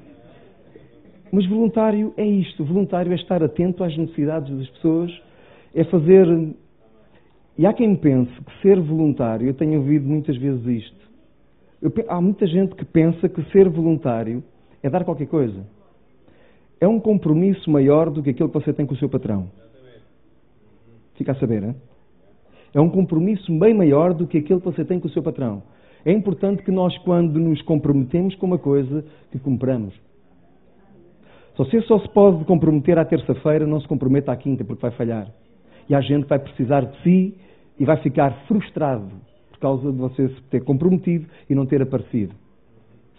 Mas 1.32 1.46
voluntário 1.46 2.12
é 2.16 2.24
isto. 2.24 2.64
Voluntário 2.64 3.12
é 3.12 3.14
estar 3.14 3.42
atento 3.42 3.84
às 3.84 3.96
necessidades 3.96 4.56
das 4.56 4.68
pessoas, 4.70 5.10
é 5.74 5.84
fazer. 5.84 6.26
E 7.56 7.66
há 7.66 7.72
quem 7.72 7.94
pense 7.94 8.32
que 8.32 8.62
ser 8.62 8.80
voluntário, 8.80 9.46
eu 9.46 9.54
tenho 9.54 9.78
ouvido 9.78 10.06
muitas 10.06 10.36
vezes 10.36 10.64
isto. 10.66 11.10
Eu, 11.80 11.92
há 12.08 12.20
muita 12.20 12.46
gente 12.46 12.74
que 12.74 12.84
pensa 12.84 13.28
que 13.28 13.42
ser 13.50 13.68
voluntário 13.68 14.42
é 14.82 14.90
dar 14.90 15.04
qualquer 15.04 15.26
coisa. 15.26 15.64
É 16.80 16.88
um 16.88 16.98
compromisso 16.98 17.70
maior 17.70 18.10
do 18.10 18.22
que 18.22 18.30
aquele 18.30 18.48
que 18.48 18.54
você 18.54 18.72
tem 18.72 18.86
com 18.86 18.94
o 18.94 18.96
seu 18.96 19.08
patrão. 19.08 19.50
Fica 21.14 21.32
a 21.32 21.34
saber, 21.34 21.62
hein? 21.62 21.76
É 22.72 22.80
um 22.80 22.88
compromisso 22.88 23.52
bem 23.58 23.74
maior 23.74 24.14
do 24.14 24.26
que 24.26 24.38
aquele 24.38 24.60
que 24.60 24.64
você 24.64 24.84
tem 24.84 24.98
com 24.98 25.08
o 25.08 25.10
seu 25.10 25.22
patrão. 25.22 25.62
É 26.04 26.12
importante 26.12 26.62
que 26.62 26.70
nós, 26.70 26.96
quando 26.98 27.38
nos 27.38 27.60
comprometemos 27.62 28.34
com 28.36 28.46
uma 28.46 28.58
coisa, 28.58 29.04
que 29.30 29.38
compramos. 29.38 29.92
Se 31.64 31.72
você 31.72 31.82
só 31.82 31.98
se 31.98 32.08
pode 32.08 32.42
comprometer 32.46 32.98
à 32.98 33.04
terça-feira, 33.04 33.66
não 33.66 33.80
se 33.80 33.86
comprometa 33.86 34.32
à 34.32 34.36
quinta, 34.36 34.64
porque 34.64 34.80
vai 34.80 34.92
falhar. 34.92 35.30
E 35.88 35.94
há 35.94 36.00
gente 36.00 36.26
vai 36.26 36.38
precisar 36.38 36.86
de 36.86 37.02
si 37.02 37.34
e 37.78 37.84
vai 37.84 37.98
ficar 37.98 38.32
frustrado 38.46 39.10
por 39.50 39.58
causa 39.58 39.92
de 39.92 39.98
você 39.98 40.28
se 40.28 40.42
ter 40.44 40.64
comprometido 40.64 41.26
e 41.50 41.54
não 41.54 41.66
ter 41.66 41.82
aparecido. 41.82 42.34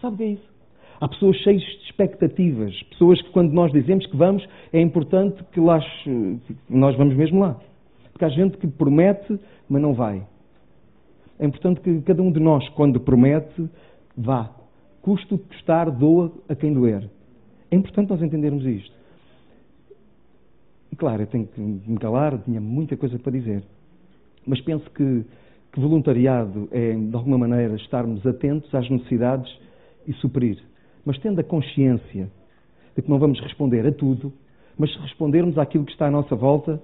Sabe 0.01 0.15
o 0.15 0.17
que 0.17 0.23
é 0.23 0.27
isso? 0.27 0.51
Há 0.99 1.07
pessoas 1.07 1.35
cheias 1.37 1.61
de 1.61 1.85
expectativas, 1.85 2.81
pessoas 2.83 3.21
que 3.21 3.29
quando 3.29 3.51
nós 3.53 3.71
dizemos 3.71 4.07
que 4.07 4.17
vamos, 4.17 4.43
é 4.73 4.81
importante 4.81 5.43
que 5.51 5.59
lá, 5.59 5.79
nós 6.67 6.97
vamos 6.97 7.15
mesmo 7.15 7.41
lá. 7.41 7.57
Porque 8.11 8.25
há 8.25 8.29
gente 8.29 8.57
que 8.57 8.67
promete, 8.67 9.39
mas 9.69 9.81
não 9.81 9.93
vai. 9.93 10.23
É 11.37 11.45
importante 11.45 11.79
que 11.81 12.01
cada 12.01 12.23
um 12.23 12.31
de 12.31 12.39
nós, 12.39 12.67
quando 12.69 12.99
promete, 12.99 13.69
vá. 14.17 14.49
Custo 15.01 15.37
custar, 15.37 15.91
doa 15.91 16.31
a 16.49 16.55
quem 16.55 16.73
doer. 16.73 17.07
É 17.71 17.75
importante 17.75 18.09
nós 18.09 18.21
entendermos 18.21 18.65
isto. 18.65 18.93
E 20.91 20.95
claro, 20.95 21.21
eu 21.21 21.27
tenho 21.27 21.47
que 21.47 21.61
me 21.61 21.97
calar, 21.97 22.37
tinha 22.39 22.59
muita 22.59 22.97
coisa 22.97 23.17
para 23.17 23.31
dizer. 23.31 23.63
Mas 24.45 24.59
penso 24.61 24.89
que, 24.91 25.23
que 25.71 25.79
voluntariado 25.79 26.67
é, 26.71 26.93
de 26.93 27.15
alguma 27.15 27.37
maneira, 27.37 27.75
estarmos 27.75 28.27
atentos 28.27 28.73
às 28.75 28.89
necessidades 28.89 29.49
e 30.05 30.13
suprir. 30.13 30.61
Mas 31.05 31.17
tendo 31.19 31.39
a 31.39 31.43
consciência 31.43 32.29
de 32.95 33.01
que 33.01 33.09
não 33.09 33.17
vamos 33.17 33.39
responder 33.39 33.87
a 33.87 33.91
tudo, 33.91 34.33
mas 34.77 34.91
se 34.91 34.99
respondermos 34.99 35.57
àquilo 35.57 35.85
que 35.85 35.93
está 35.93 36.07
à 36.07 36.11
nossa 36.11 36.35
volta, 36.35 36.81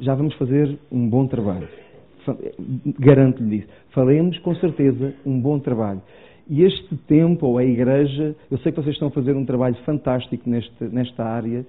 já 0.00 0.14
vamos 0.14 0.34
fazer 0.34 0.76
um 0.90 1.08
bom 1.08 1.26
trabalho. 1.26 1.68
Garanto-lhe 2.98 3.58
isso. 3.58 3.68
Faremos 3.90 4.38
com 4.38 4.54
certeza 4.56 5.14
um 5.24 5.40
bom 5.40 5.58
trabalho. 5.60 6.02
E 6.48 6.62
este 6.62 6.94
tempo, 7.06 7.46
ou 7.46 7.58
a 7.58 7.64
Igreja, 7.64 8.36
eu 8.50 8.58
sei 8.58 8.70
que 8.70 8.80
vocês 8.80 8.94
estão 8.94 9.08
a 9.08 9.10
fazer 9.10 9.34
um 9.34 9.46
trabalho 9.46 9.76
fantástico 9.86 10.48
neste, 10.48 10.84
nesta 10.84 11.24
área, 11.24 11.64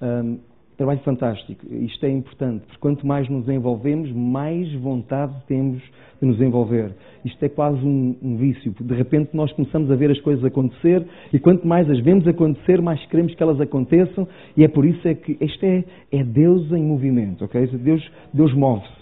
um, 0.00 0.38
trabalho 0.76 1.00
fantástico. 1.00 1.66
Isto 1.68 2.06
é 2.06 2.10
importante, 2.10 2.60
porque 2.60 2.78
quanto 2.78 3.04
mais 3.04 3.28
nos 3.28 3.48
envolvemos, 3.48 4.10
mais 4.12 4.72
vontade 4.74 5.34
temos 5.48 5.82
de 6.20 6.26
nos 6.26 6.40
envolver. 6.40 6.94
Isto 7.24 7.44
é 7.44 7.48
quase 7.48 7.84
um, 7.84 8.16
um 8.22 8.36
vício. 8.36 8.72
De 8.80 8.94
repente 8.94 9.30
nós 9.34 9.52
começamos 9.52 9.90
a 9.90 9.96
ver 9.96 10.12
as 10.12 10.20
coisas 10.20 10.44
acontecer 10.44 11.04
e 11.32 11.38
quanto 11.38 11.66
mais 11.66 11.90
as 11.90 11.98
vemos 11.98 12.26
acontecer, 12.28 12.80
mais 12.80 13.04
queremos 13.06 13.34
que 13.34 13.42
elas 13.42 13.60
aconteçam 13.60 14.28
e 14.56 14.62
é 14.62 14.68
por 14.68 14.86
isso 14.86 15.06
é 15.08 15.14
que 15.14 15.36
isto 15.40 15.64
é, 15.64 15.84
é 16.12 16.22
Deus 16.22 16.70
em 16.70 16.82
movimento, 16.82 17.44
ok? 17.44 17.66
Deus, 17.66 18.10
Deus 18.32 18.54
move-se. 18.54 19.00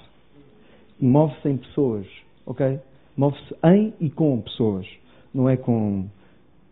Move-se 0.98 1.48
em 1.48 1.58
pessoas, 1.58 2.06
ok? 2.46 2.80
Move-se 3.16 3.54
em 3.62 3.92
e 4.00 4.08
com 4.10 4.40
pessoas 4.40 4.86
não 5.34 5.48
é 5.48 5.56
com. 5.56 6.06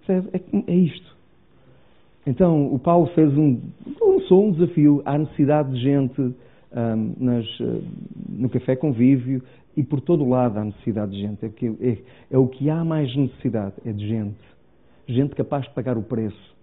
É, 0.08 0.40
é 0.68 0.74
isto. 0.74 1.16
Então, 2.26 2.72
o 2.72 2.78
Paulo 2.78 3.06
fez 3.14 3.36
um, 3.36 3.60
lançou 4.00 4.48
um 4.48 4.52
desafio 4.52 5.00
à 5.04 5.16
necessidade 5.16 5.72
de 5.72 5.80
gente 5.80 6.20
um, 6.20 7.14
nas, 7.18 7.60
uh, 7.60 7.82
no 8.28 8.48
café 8.48 8.74
convívio 8.74 9.42
e 9.76 9.82
por 9.82 10.00
todo 10.00 10.24
o 10.24 10.28
lado 10.28 10.58
há 10.58 10.64
necessidade 10.64 11.12
de 11.12 11.20
gente. 11.20 11.46
É, 11.46 11.48
que, 11.48 11.66
é, 11.80 11.98
é 12.32 12.38
o 12.38 12.48
que 12.48 12.68
há 12.68 12.84
mais 12.84 13.14
necessidade, 13.14 13.74
é 13.84 13.92
de 13.92 14.08
gente. 14.08 14.36
Gente 15.06 15.36
capaz 15.36 15.64
de 15.64 15.70
pagar 15.70 15.96
o 15.96 16.02
preço. 16.02 16.56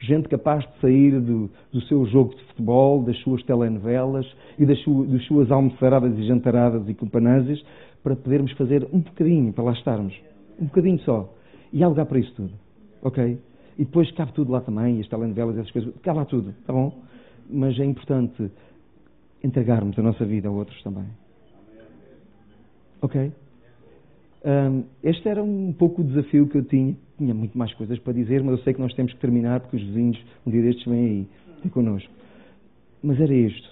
Gente 0.00 0.26
capaz 0.28 0.64
de 0.64 0.80
sair 0.80 1.20
do, 1.20 1.50
do 1.70 1.82
seu 1.82 2.06
jogo 2.06 2.34
de 2.34 2.42
futebol, 2.44 3.02
das 3.02 3.18
suas 3.18 3.42
telenovelas 3.42 4.26
e 4.58 4.64
das, 4.64 4.78
das 4.82 5.24
suas 5.26 5.50
almoçaradas 5.50 6.16
e 6.18 6.26
jantaradas 6.26 6.88
e 6.88 6.94
companâsias 6.94 7.62
para 8.02 8.16
podermos 8.16 8.52
fazer 8.52 8.88
um 8.90 9.00
bocadinho, 9.00 9.52
para 9.52 9.64
lá 9.64 9.72
estarmos. 9.72 10.14
Um 10.58 10.64
bocadinho 10.64 10.98
só. 11.00 11.30
E 11.72 11.82
há 11.82 11.88
lugar 11.88 12.06
para 12.06 12.18
isso 12.18 12.32
tudo. 12.34 12.52
Ok? 13.02 13.38
E 13.78 13.84
depois 13.84 14.10
cabe 14.12 14.32
tudo 14.32 14.52
lá 14.52 14.60
também, 14.60 15.00
as 15.00 15.08
telenovelas, 15.08 15.56
essas 15.56 15.70
coisas. 15.70 15.94
Cabe 16.02 16.18
lá 16.18 16.24
tudo, 16.24 16.54
tá 16.66 16.72
bom? 16.72 16.92
Mas 17.48 17.78
é 17.78 17.84
importante 17.84 18.50
entregarmos 19.42 19.98
a 19.98 20.02
nossa 20.02 20.24
vida 20.24 20.48
a 20.48 20.50
outros 20.50 20.82
também. 20.82 21.06
Ok? 23.00 23.32
Um, 24.44 24.84
este 25.02 25.28
era 25.28 25.42
um 25.42 25.72
pouco 25.72 26.02
o 26.02 26.04
desafio 26.04 26.46
que 26.48 26.58
eu 26.58 26.64
tinha. 26.64 26.94
Tinha 27.16 27.34
muito 27.34 27.56
mais 27.56 27.72
coisas 27.74 27.98
para 27.98 28.12
dizer, 28.12 28.42
mas 28.42 28.58
eu 28.58 28.64
sei 28.64 28.74
que 28.74 28.80
nós 28.80 28.92
temos 28.94 29.12
que 29.12 29.20
terminar 29.20 29.60
porque 29.60 29.76
os 29.76 29.82
vizinhos, 29.82 30.18
um 30.46 30.50
dia 30.50 30.62
destes, 30.62 30.84
vêm 30.86 31.04
aí 31.04 31.28
ter 31.62 31.70
connosco. 31.70 32.10
Mas 33.02 33.20
era 33.20 33.32
isto. 33.32 33.68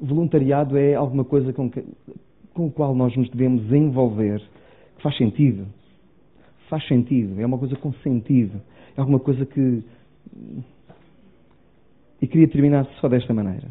Voluntariado 0.00 0.76
é 0.76 0.94
alguma 0.94 1.24
coisa 1.24 1.52
com, 1.52 1.70
que, 1.70 1.84
com 2.52 2.66
o 2.66 2.70
qual 2.70 2.94
nós 2.94 3.16
nos 3.16 3.28
devemos 3.30 3.72
envolver, 3.72 4.40
que 4.96 5.02
faz 5.02 5.16
sentido 5.16 5.66
faz 6.68 6.86
sentido, 6.86 7.40
é 7.40 7.46
uma 7.46 7.58
coisa 7.58 7.76
com 7.76 7.92
sentido, 7.94 8.60
é 8.96 9.00
alguma 9.00 9.18
coisa 9.18 9.44
que. 9.44 9.82
E 12.20 12.26
queria 12.26 12.48
terminar 12.48 12.86
só 13.00 13.08
desta 13.08 13.34
maneira. 13.34 13.68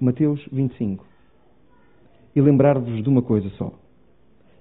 Mateus 0.00 0.40
25. 0.50 1.06
E 2.34 2.40
lembrar-vos 2.40 3.02
de 3.02 3.08
uma 3.08 3.22
coisa 3.22 3.48
só. 3.50 3.72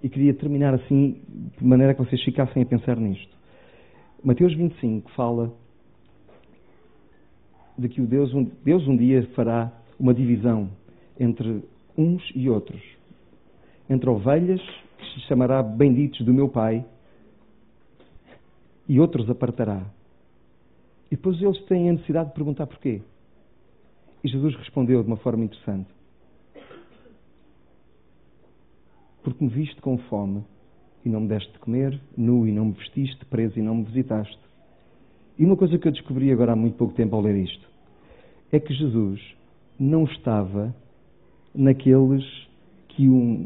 E 0.04 0.10
queria 0.10 0.34
terminar 0.34 0.74
assim, 0.74 1.22
de 1.58 1.66
maneira 1.66 1.94
que 1.94 2.00
vocês 2.00 2.22
ficassem 2.24 2.62
a 2.62 2.66
pensar 2.66 2.98
nisto. 2.98 3.36
Mateus 4.24 4.54
25 4.54 5.10
fala 5.12 5.52
de 7.78 7.88
que 7.88 8.02
o 8.02 8.06
Deus, 8.06 8.34
um, 8.34 8.44
Deus 8.64 8.86
um 8.88 8.96
dia 8.96 9.26
fará 9.34 9.72
uma 10.00 10.14
divisão 10.14 10.70
entre 11.20 11.64
uns 11.98 12.22
e 12.36 12.50
outros. 12.50 12.82
Entre 13.90 14.10
ovelhas, 14.10 14.62
que 14.98 15.06
se 15.14 15.22
chamará 15.28 15.64
benditos 15.64 16.26
do 16.26 16.34
meu 16.34 16.50
Pai, 16.50 16.86
e 18.90 19.00
outros 19.00 19.30
apartará. 19.30 19.86
E 21.12 21.16
depois 21.16 21.40
eles 21.40 21.62
têm 21.66 21.90
a 21.90 21.94
necessidade 21.94 22.30
de 22.30 22.36
perguntar 22.36 22.66
porquê. 22.66 23.02
E 24.24 24.28
Jesus 24.28 24.56
respondeu 24.56 25.02
de 25.04 25.08
uma 25.08 25.18
forma 25.18 25.46
interessante. 25.46 25.88
Porque 29.24 29.44
me 29.44 29.50
viste 29.50 29.80
com 29.80 29.98
fome 29.98 30.44
e 31.06 31.10
não 31.10 31.22
me 31.22 31.28
deste 31.28 31.52
de 31.54 31.60
comer, 31.60 32.00
nu 32.18 32.48
e 32.48 32.52
não 32.52 32.66
me 32.66 32.74
vestiste, 32.74 33.24
preso 33.26 33.60
e 33.60 33.62
não 33.62 33.76
me 33.76 33.84
visitaste. 33.84 34.40
E 35.38 35.46
uma 35.46 35.56
coisa 35.56 35.78
que 35.78 35.88
eu 35.88 35.92
descobri 35.92 36.32
agora 36.32 36.54
há 36.54 36.56
muito 36.56 36.76
pouco 36.76 36.94
tempo 36.96 37.16
ao 37.16 37.22
ler 37.22 37.36
isto 37.36 37.70
é 38.52 38.60
que 38.60 38.74
Jesus 38.74 39.22
não 39.80 40.06
estava 40.06 40.76
naqueles 41.54 42.26
que 42.90 43.04
iam 43.04 43.46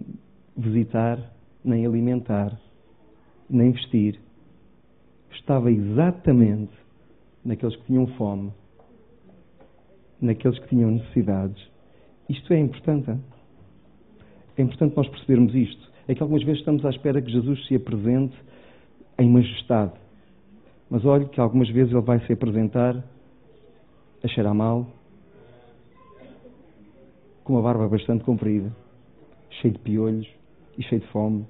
visitar, 0.55 1.19
nem 1.63 1.85
alimentar, 1.85 2.57
nem 3.49 3.71
vestir, 3.71 4.19
estava 5.35 5.71
exatamente 5.71 6.73
naqueles 7.43 7.75
que 7.75 7.85
tinham 7.85 8.07
fome, 8.07 8.51
naqueles 10.21 10.57
que 10.59 10.67
tinham 10.69 10.91
necessidades. 10.91 11.61
Isto 12.29 12.53
é 12.53 12.59
importante. 12.59 13.11
Hein? 13.11 13.21
É 14.57 14.61
importante 14.61 14.95
nós 14.95 15.07
percebermos 15.07 15.53
isto. 15.53 15.91
É 16.07 16.15
que 16.15 16.21
algumas 16.21 16.43
vezes 16.43 16.59
estamos 16.59 16.85
à 16.85 16.89
espera 16.89 17.21
que 17.21 17.31
Jesus 17.31 17.65
se 17.67 17.75
apresente 17.75 18.35
em 19.17 19.29
majestade. 19.29 19.93
Mas 20.89 21.05
olhe 21.05 21.25
que 21.25 21.39
algumas 21.39 21.69
vezes 21.69 21.91
ele 21.91 22.01
vai 22.01 22.19
se 22.25 22.33
apresentar 22.33 23.03
a 24.23 24.27
cheirar 24.27 24.53
mal, 24.53 24.87
com 27.43 27.53
uma 27.53 27.61
barba 27.61 27.87
bastante 27.89 28.23
comprida, 28.23 28.71
cheio 29.61 29.73
de 29.73 29.79
piolhos 29.79 30.27
e 30.77 30.83
cheio 30.83 31.01
de 31.01 31.07
fome, 31.07 31.45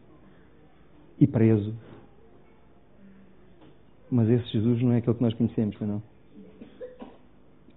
e 1.19 1.27
preso. 1.27 1.73
Mas 4.13 4.29
esse 4.29 4.47
Jesus 4.49 4.79
não 4.83 4.91
é 4.91 4.97
aquele 4.97 5.15
que 5.15 5.23
nós 5.23 5.33
conhecemos, 5.33 5.75
não? 5.81 5.99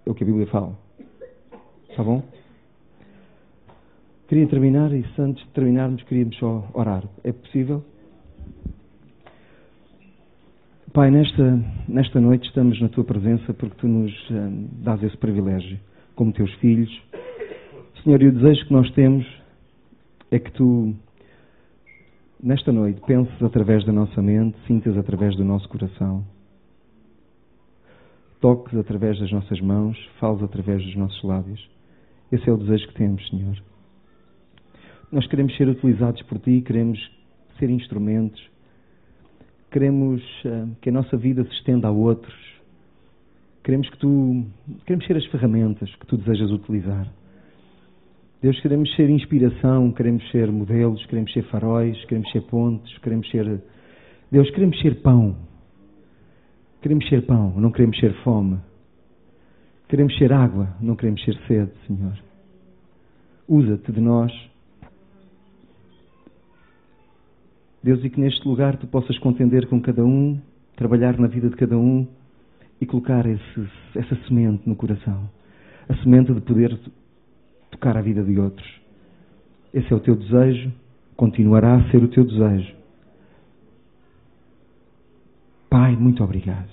É 0.05 0.09
o 0.11 0.13
que 0.13 0.23
a 0.23 0.27
Bíblia 0.27 0.45
fala. 0.45 0.77
Está 1.89 2.03
bom? 2.03 2.21
Queria 4.27 4.45
terminar 4.45 4.93
e 4.93 5.03
antes 5.17 5.43
de 5.43 5.49
terminarmos 5.49 6.03
queríamos 6.03 6.37
só 6.37 6.69
orar. 6.75 7.03
É 7.23 7.31
possível? 7.31 7.83
Pai, 10.93 11.09
nesta, 11.09 11.59
nesta 11.87 12.21
noite 12.21 12.47
estamos 12.47 12.79
na 12.79 12.89
Tua 12.89 13.03
presença 13.03 13.51
porque 13.55 13.75
Tu 13.77 13.87
nos 13.87 14.29
um, 14.29 14.67
dás 14.83 15.01
esse 15.01 15.17
privilégio 15.17 15.79
como 16.13 16.31
Teus 16.31 16.53
filhos. 16.55 16.91
Senhor, 18.03 18.21
e 18.21 18.27
o 18.27 18.31
desejo 18.31 18.63
que 18.67 18.73
nós 18.73 18.91
temos 18.91 19.25
é 20.29 20.37
que 20.37 20.51
Tu, 20.51 20.93
nesta 22.41 22.71
noite, 22.71 23.01
penses 23.01 23.41
através 23.41 23.85
da 23.85 23.91
nossa 23.91 24.21
mente, 24.21 24.57
sintas 24.67 24.97
através 24.97 25.35
do 25.35 25.43
nosso 25.43 25.67
coração, 25.69 26.23
toques 28.39 28.77
através 28.77 29.19
das 29.19 29.31
nossas 29.31 29.59
mãos, 29.61 29.97
fales 30.19 30.43
através 30.43 30.83
dos 30.83 30.95
nossos 30.95 31.23
lábios. 31.23 31.69
Esse 32.31 32.49
é 32.49 32.53
o 32.53 32.57
desejo 32.57 32.87
que 32.87 32.93
temos, 32.95 33.27
Senhor. 33.29 33.57
Nós 35.11 35.25
queremos 35.27 35.55
ser 35.55 35.67
utilizados 35.67 36.21
por 36.23 36.37
Ti, 36.39 36.61
queremos 36.61 36.99
ser 37.57 37.69
instrumentos 37.69 38.41
queremos 39.71 40.21
uh, 40.45 40.75
que 40.81 40.89
a 40.89 40.91
nossa 40.91 41.17
vida 41.17 41.43
se 41.43 41.51
estenda 41.51 41.87
a 41.87 41.91
outros. 41.91 42.35
Queremos 43.63 43.89
que 43.89 43.97
tu, 43.97 44.45
queremos 44.85 45.05
ser 45.05 45.17
as 45.17 45.25
ferramentas 45.25 45.93
que 45.95 46.07
tu 46.07 46.17
desejas 46.17 46.51
utilizar. 46.51 47.07
Deus, 48.41 48.59
queremos 48.61 48.93
ser 48.95 49.09
inspiração, 49.09 49.91
queremos 49.91 50.29
ser 50.31 50.51
modelos, 50.51 51.05
queremos 51.07 51.33
ser 51.33 51.43
faróis, 51.43 52.03
queremos 52.05 52.31
ser 52.31 52.41
pontes, 52.41 52.97
queremos 52.99 53.29
ser. 53.29 53.61
Deus, 54.31 54.49
queremos 54.51 54.79
ser 54.79 55.01
pão. 55.01 55.35
Queremos 56.81 57.07
ser 57.09 57.25
pão, 57.25 57.53
não 57.57 57.71
queremos 57.71 57.99
ser 57.99 58.13
fome. 58.23 58.59
Queremos 59.89 60.15
ser 60.17 60.31
água, 60.31 60.75
não 60.79 60.95
queremos 60.95 61.23
ser 61.23 61.35
sede, 61.47 61.71
Senhor. 61.87 62.17
Usa-te 63.47 63.91
de 63.91 64.01
nós 64.01 64.31
Deus, 67.87 68.03
e 68.03 68.09
que 68.09 68.19
neste 68.19 68.45
lugar 68.45 68.75
tu 68.75 68.85
possas 68.85 69.17
contender 69.19 69.65
com 69.67 69.79
cada 69.79 70.03
um, 70.03 70.37
trabalhar 70.75 71.17
na 71.17 71.27
vida 71.27 71.49
de 71.49 71.55
cada 71.55 71.77
um 71.77 72.05
e 72.81 72.85
colocar 72.85 73.25
esse, 73.25 73.69
essa 73.95 74.13
semente 74.27 74.67
no 74.67 74.75
coração. 74.75 75.29
A 75.87 75.95
semente 76.03 76.33
de 76.33 76.41
poder 76.41 76.77
tocar 77.77 77.95
a 77.95 78.01
vida 78.01 78.23
de 78.23 78.39
outros. 78.39 78.67
Esse 79.73 79.91
é 79.91 79.95
o 79.95 79.99
teu 79.99 80.15
desejo, 80.15 80.71
continuará 81.15 81.75
a 81.75 81.89
ser 81.89 82.03
o 82.03 82.07
teu 82.07 82.23
desejo. 82.23 82.75
Pai, 85.69 85.95
muito 85.95 86.23
obrigado. 86.23 86.69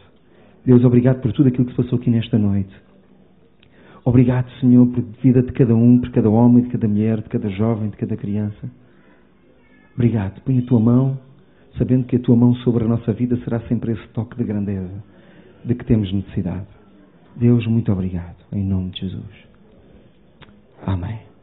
Deus, 0.64 0.83
obrigado 0.85 1.21
por 1.21 1.33
tudo 1.33 1.49
aquilo 1.49 1.67
que 1.67 1.73
se 1.73 1.77
passou 1.77 1.99
aqui 1.99 2.11
nesta 2.11 2.38
noite. 2.38 2.75
Obrigado, 4.05 4.51
Senhor, 4.61 4.87
por 4.87 5.03
vida 5.23 5.43
de 5.43 5.53
cada 5.53 5.75
um, 5.75 5.99
por 5.99 6.11
cada 6.11 6.31
homem, 6.31 6.64
de 6.64 6.71
cada 6.71 6.88
mulher, 6.88 7.21
de 7.23 7.29
cada 7.29 7.49
jovem, 7.51 7.90
de 7.90 7.97
cada 7.97 8.17
criança. 8.17 8.71
Obrigado. 9.95 10.40
Põe 10.43 10.59
a 10.59 10.62
tua 10.62 10.81
mão, 10.81 11.19
sabendo 11.79 12.05
que 12.05 12.17
a 12.17 12.21
tua 12.21 12.37
mão 12.37 12.55
sobre 12.57 12.85
a 12.85 12.88
nossa 12.88 13.12
vida 13.12 13.37
será 13.45 13.61
sempre 13.61 13.93
esse 13.93 14.07
toque 14.09 14.37
de 14.37 14.45
grandeza 14.45 15.03
de 15.64 15.75
que 15.75 15.85
temos 15.85 16.12
necessidade. 16.12 16.67
Deus, 17.37 17.67
muito 17.67 17.90
obrigado. 17.90 18.37
Em 18.53 18.62
nome 18.62 18.90
de 18.90 19.01
Jesus. 19.01 19.54
Amen. 20.87 21.34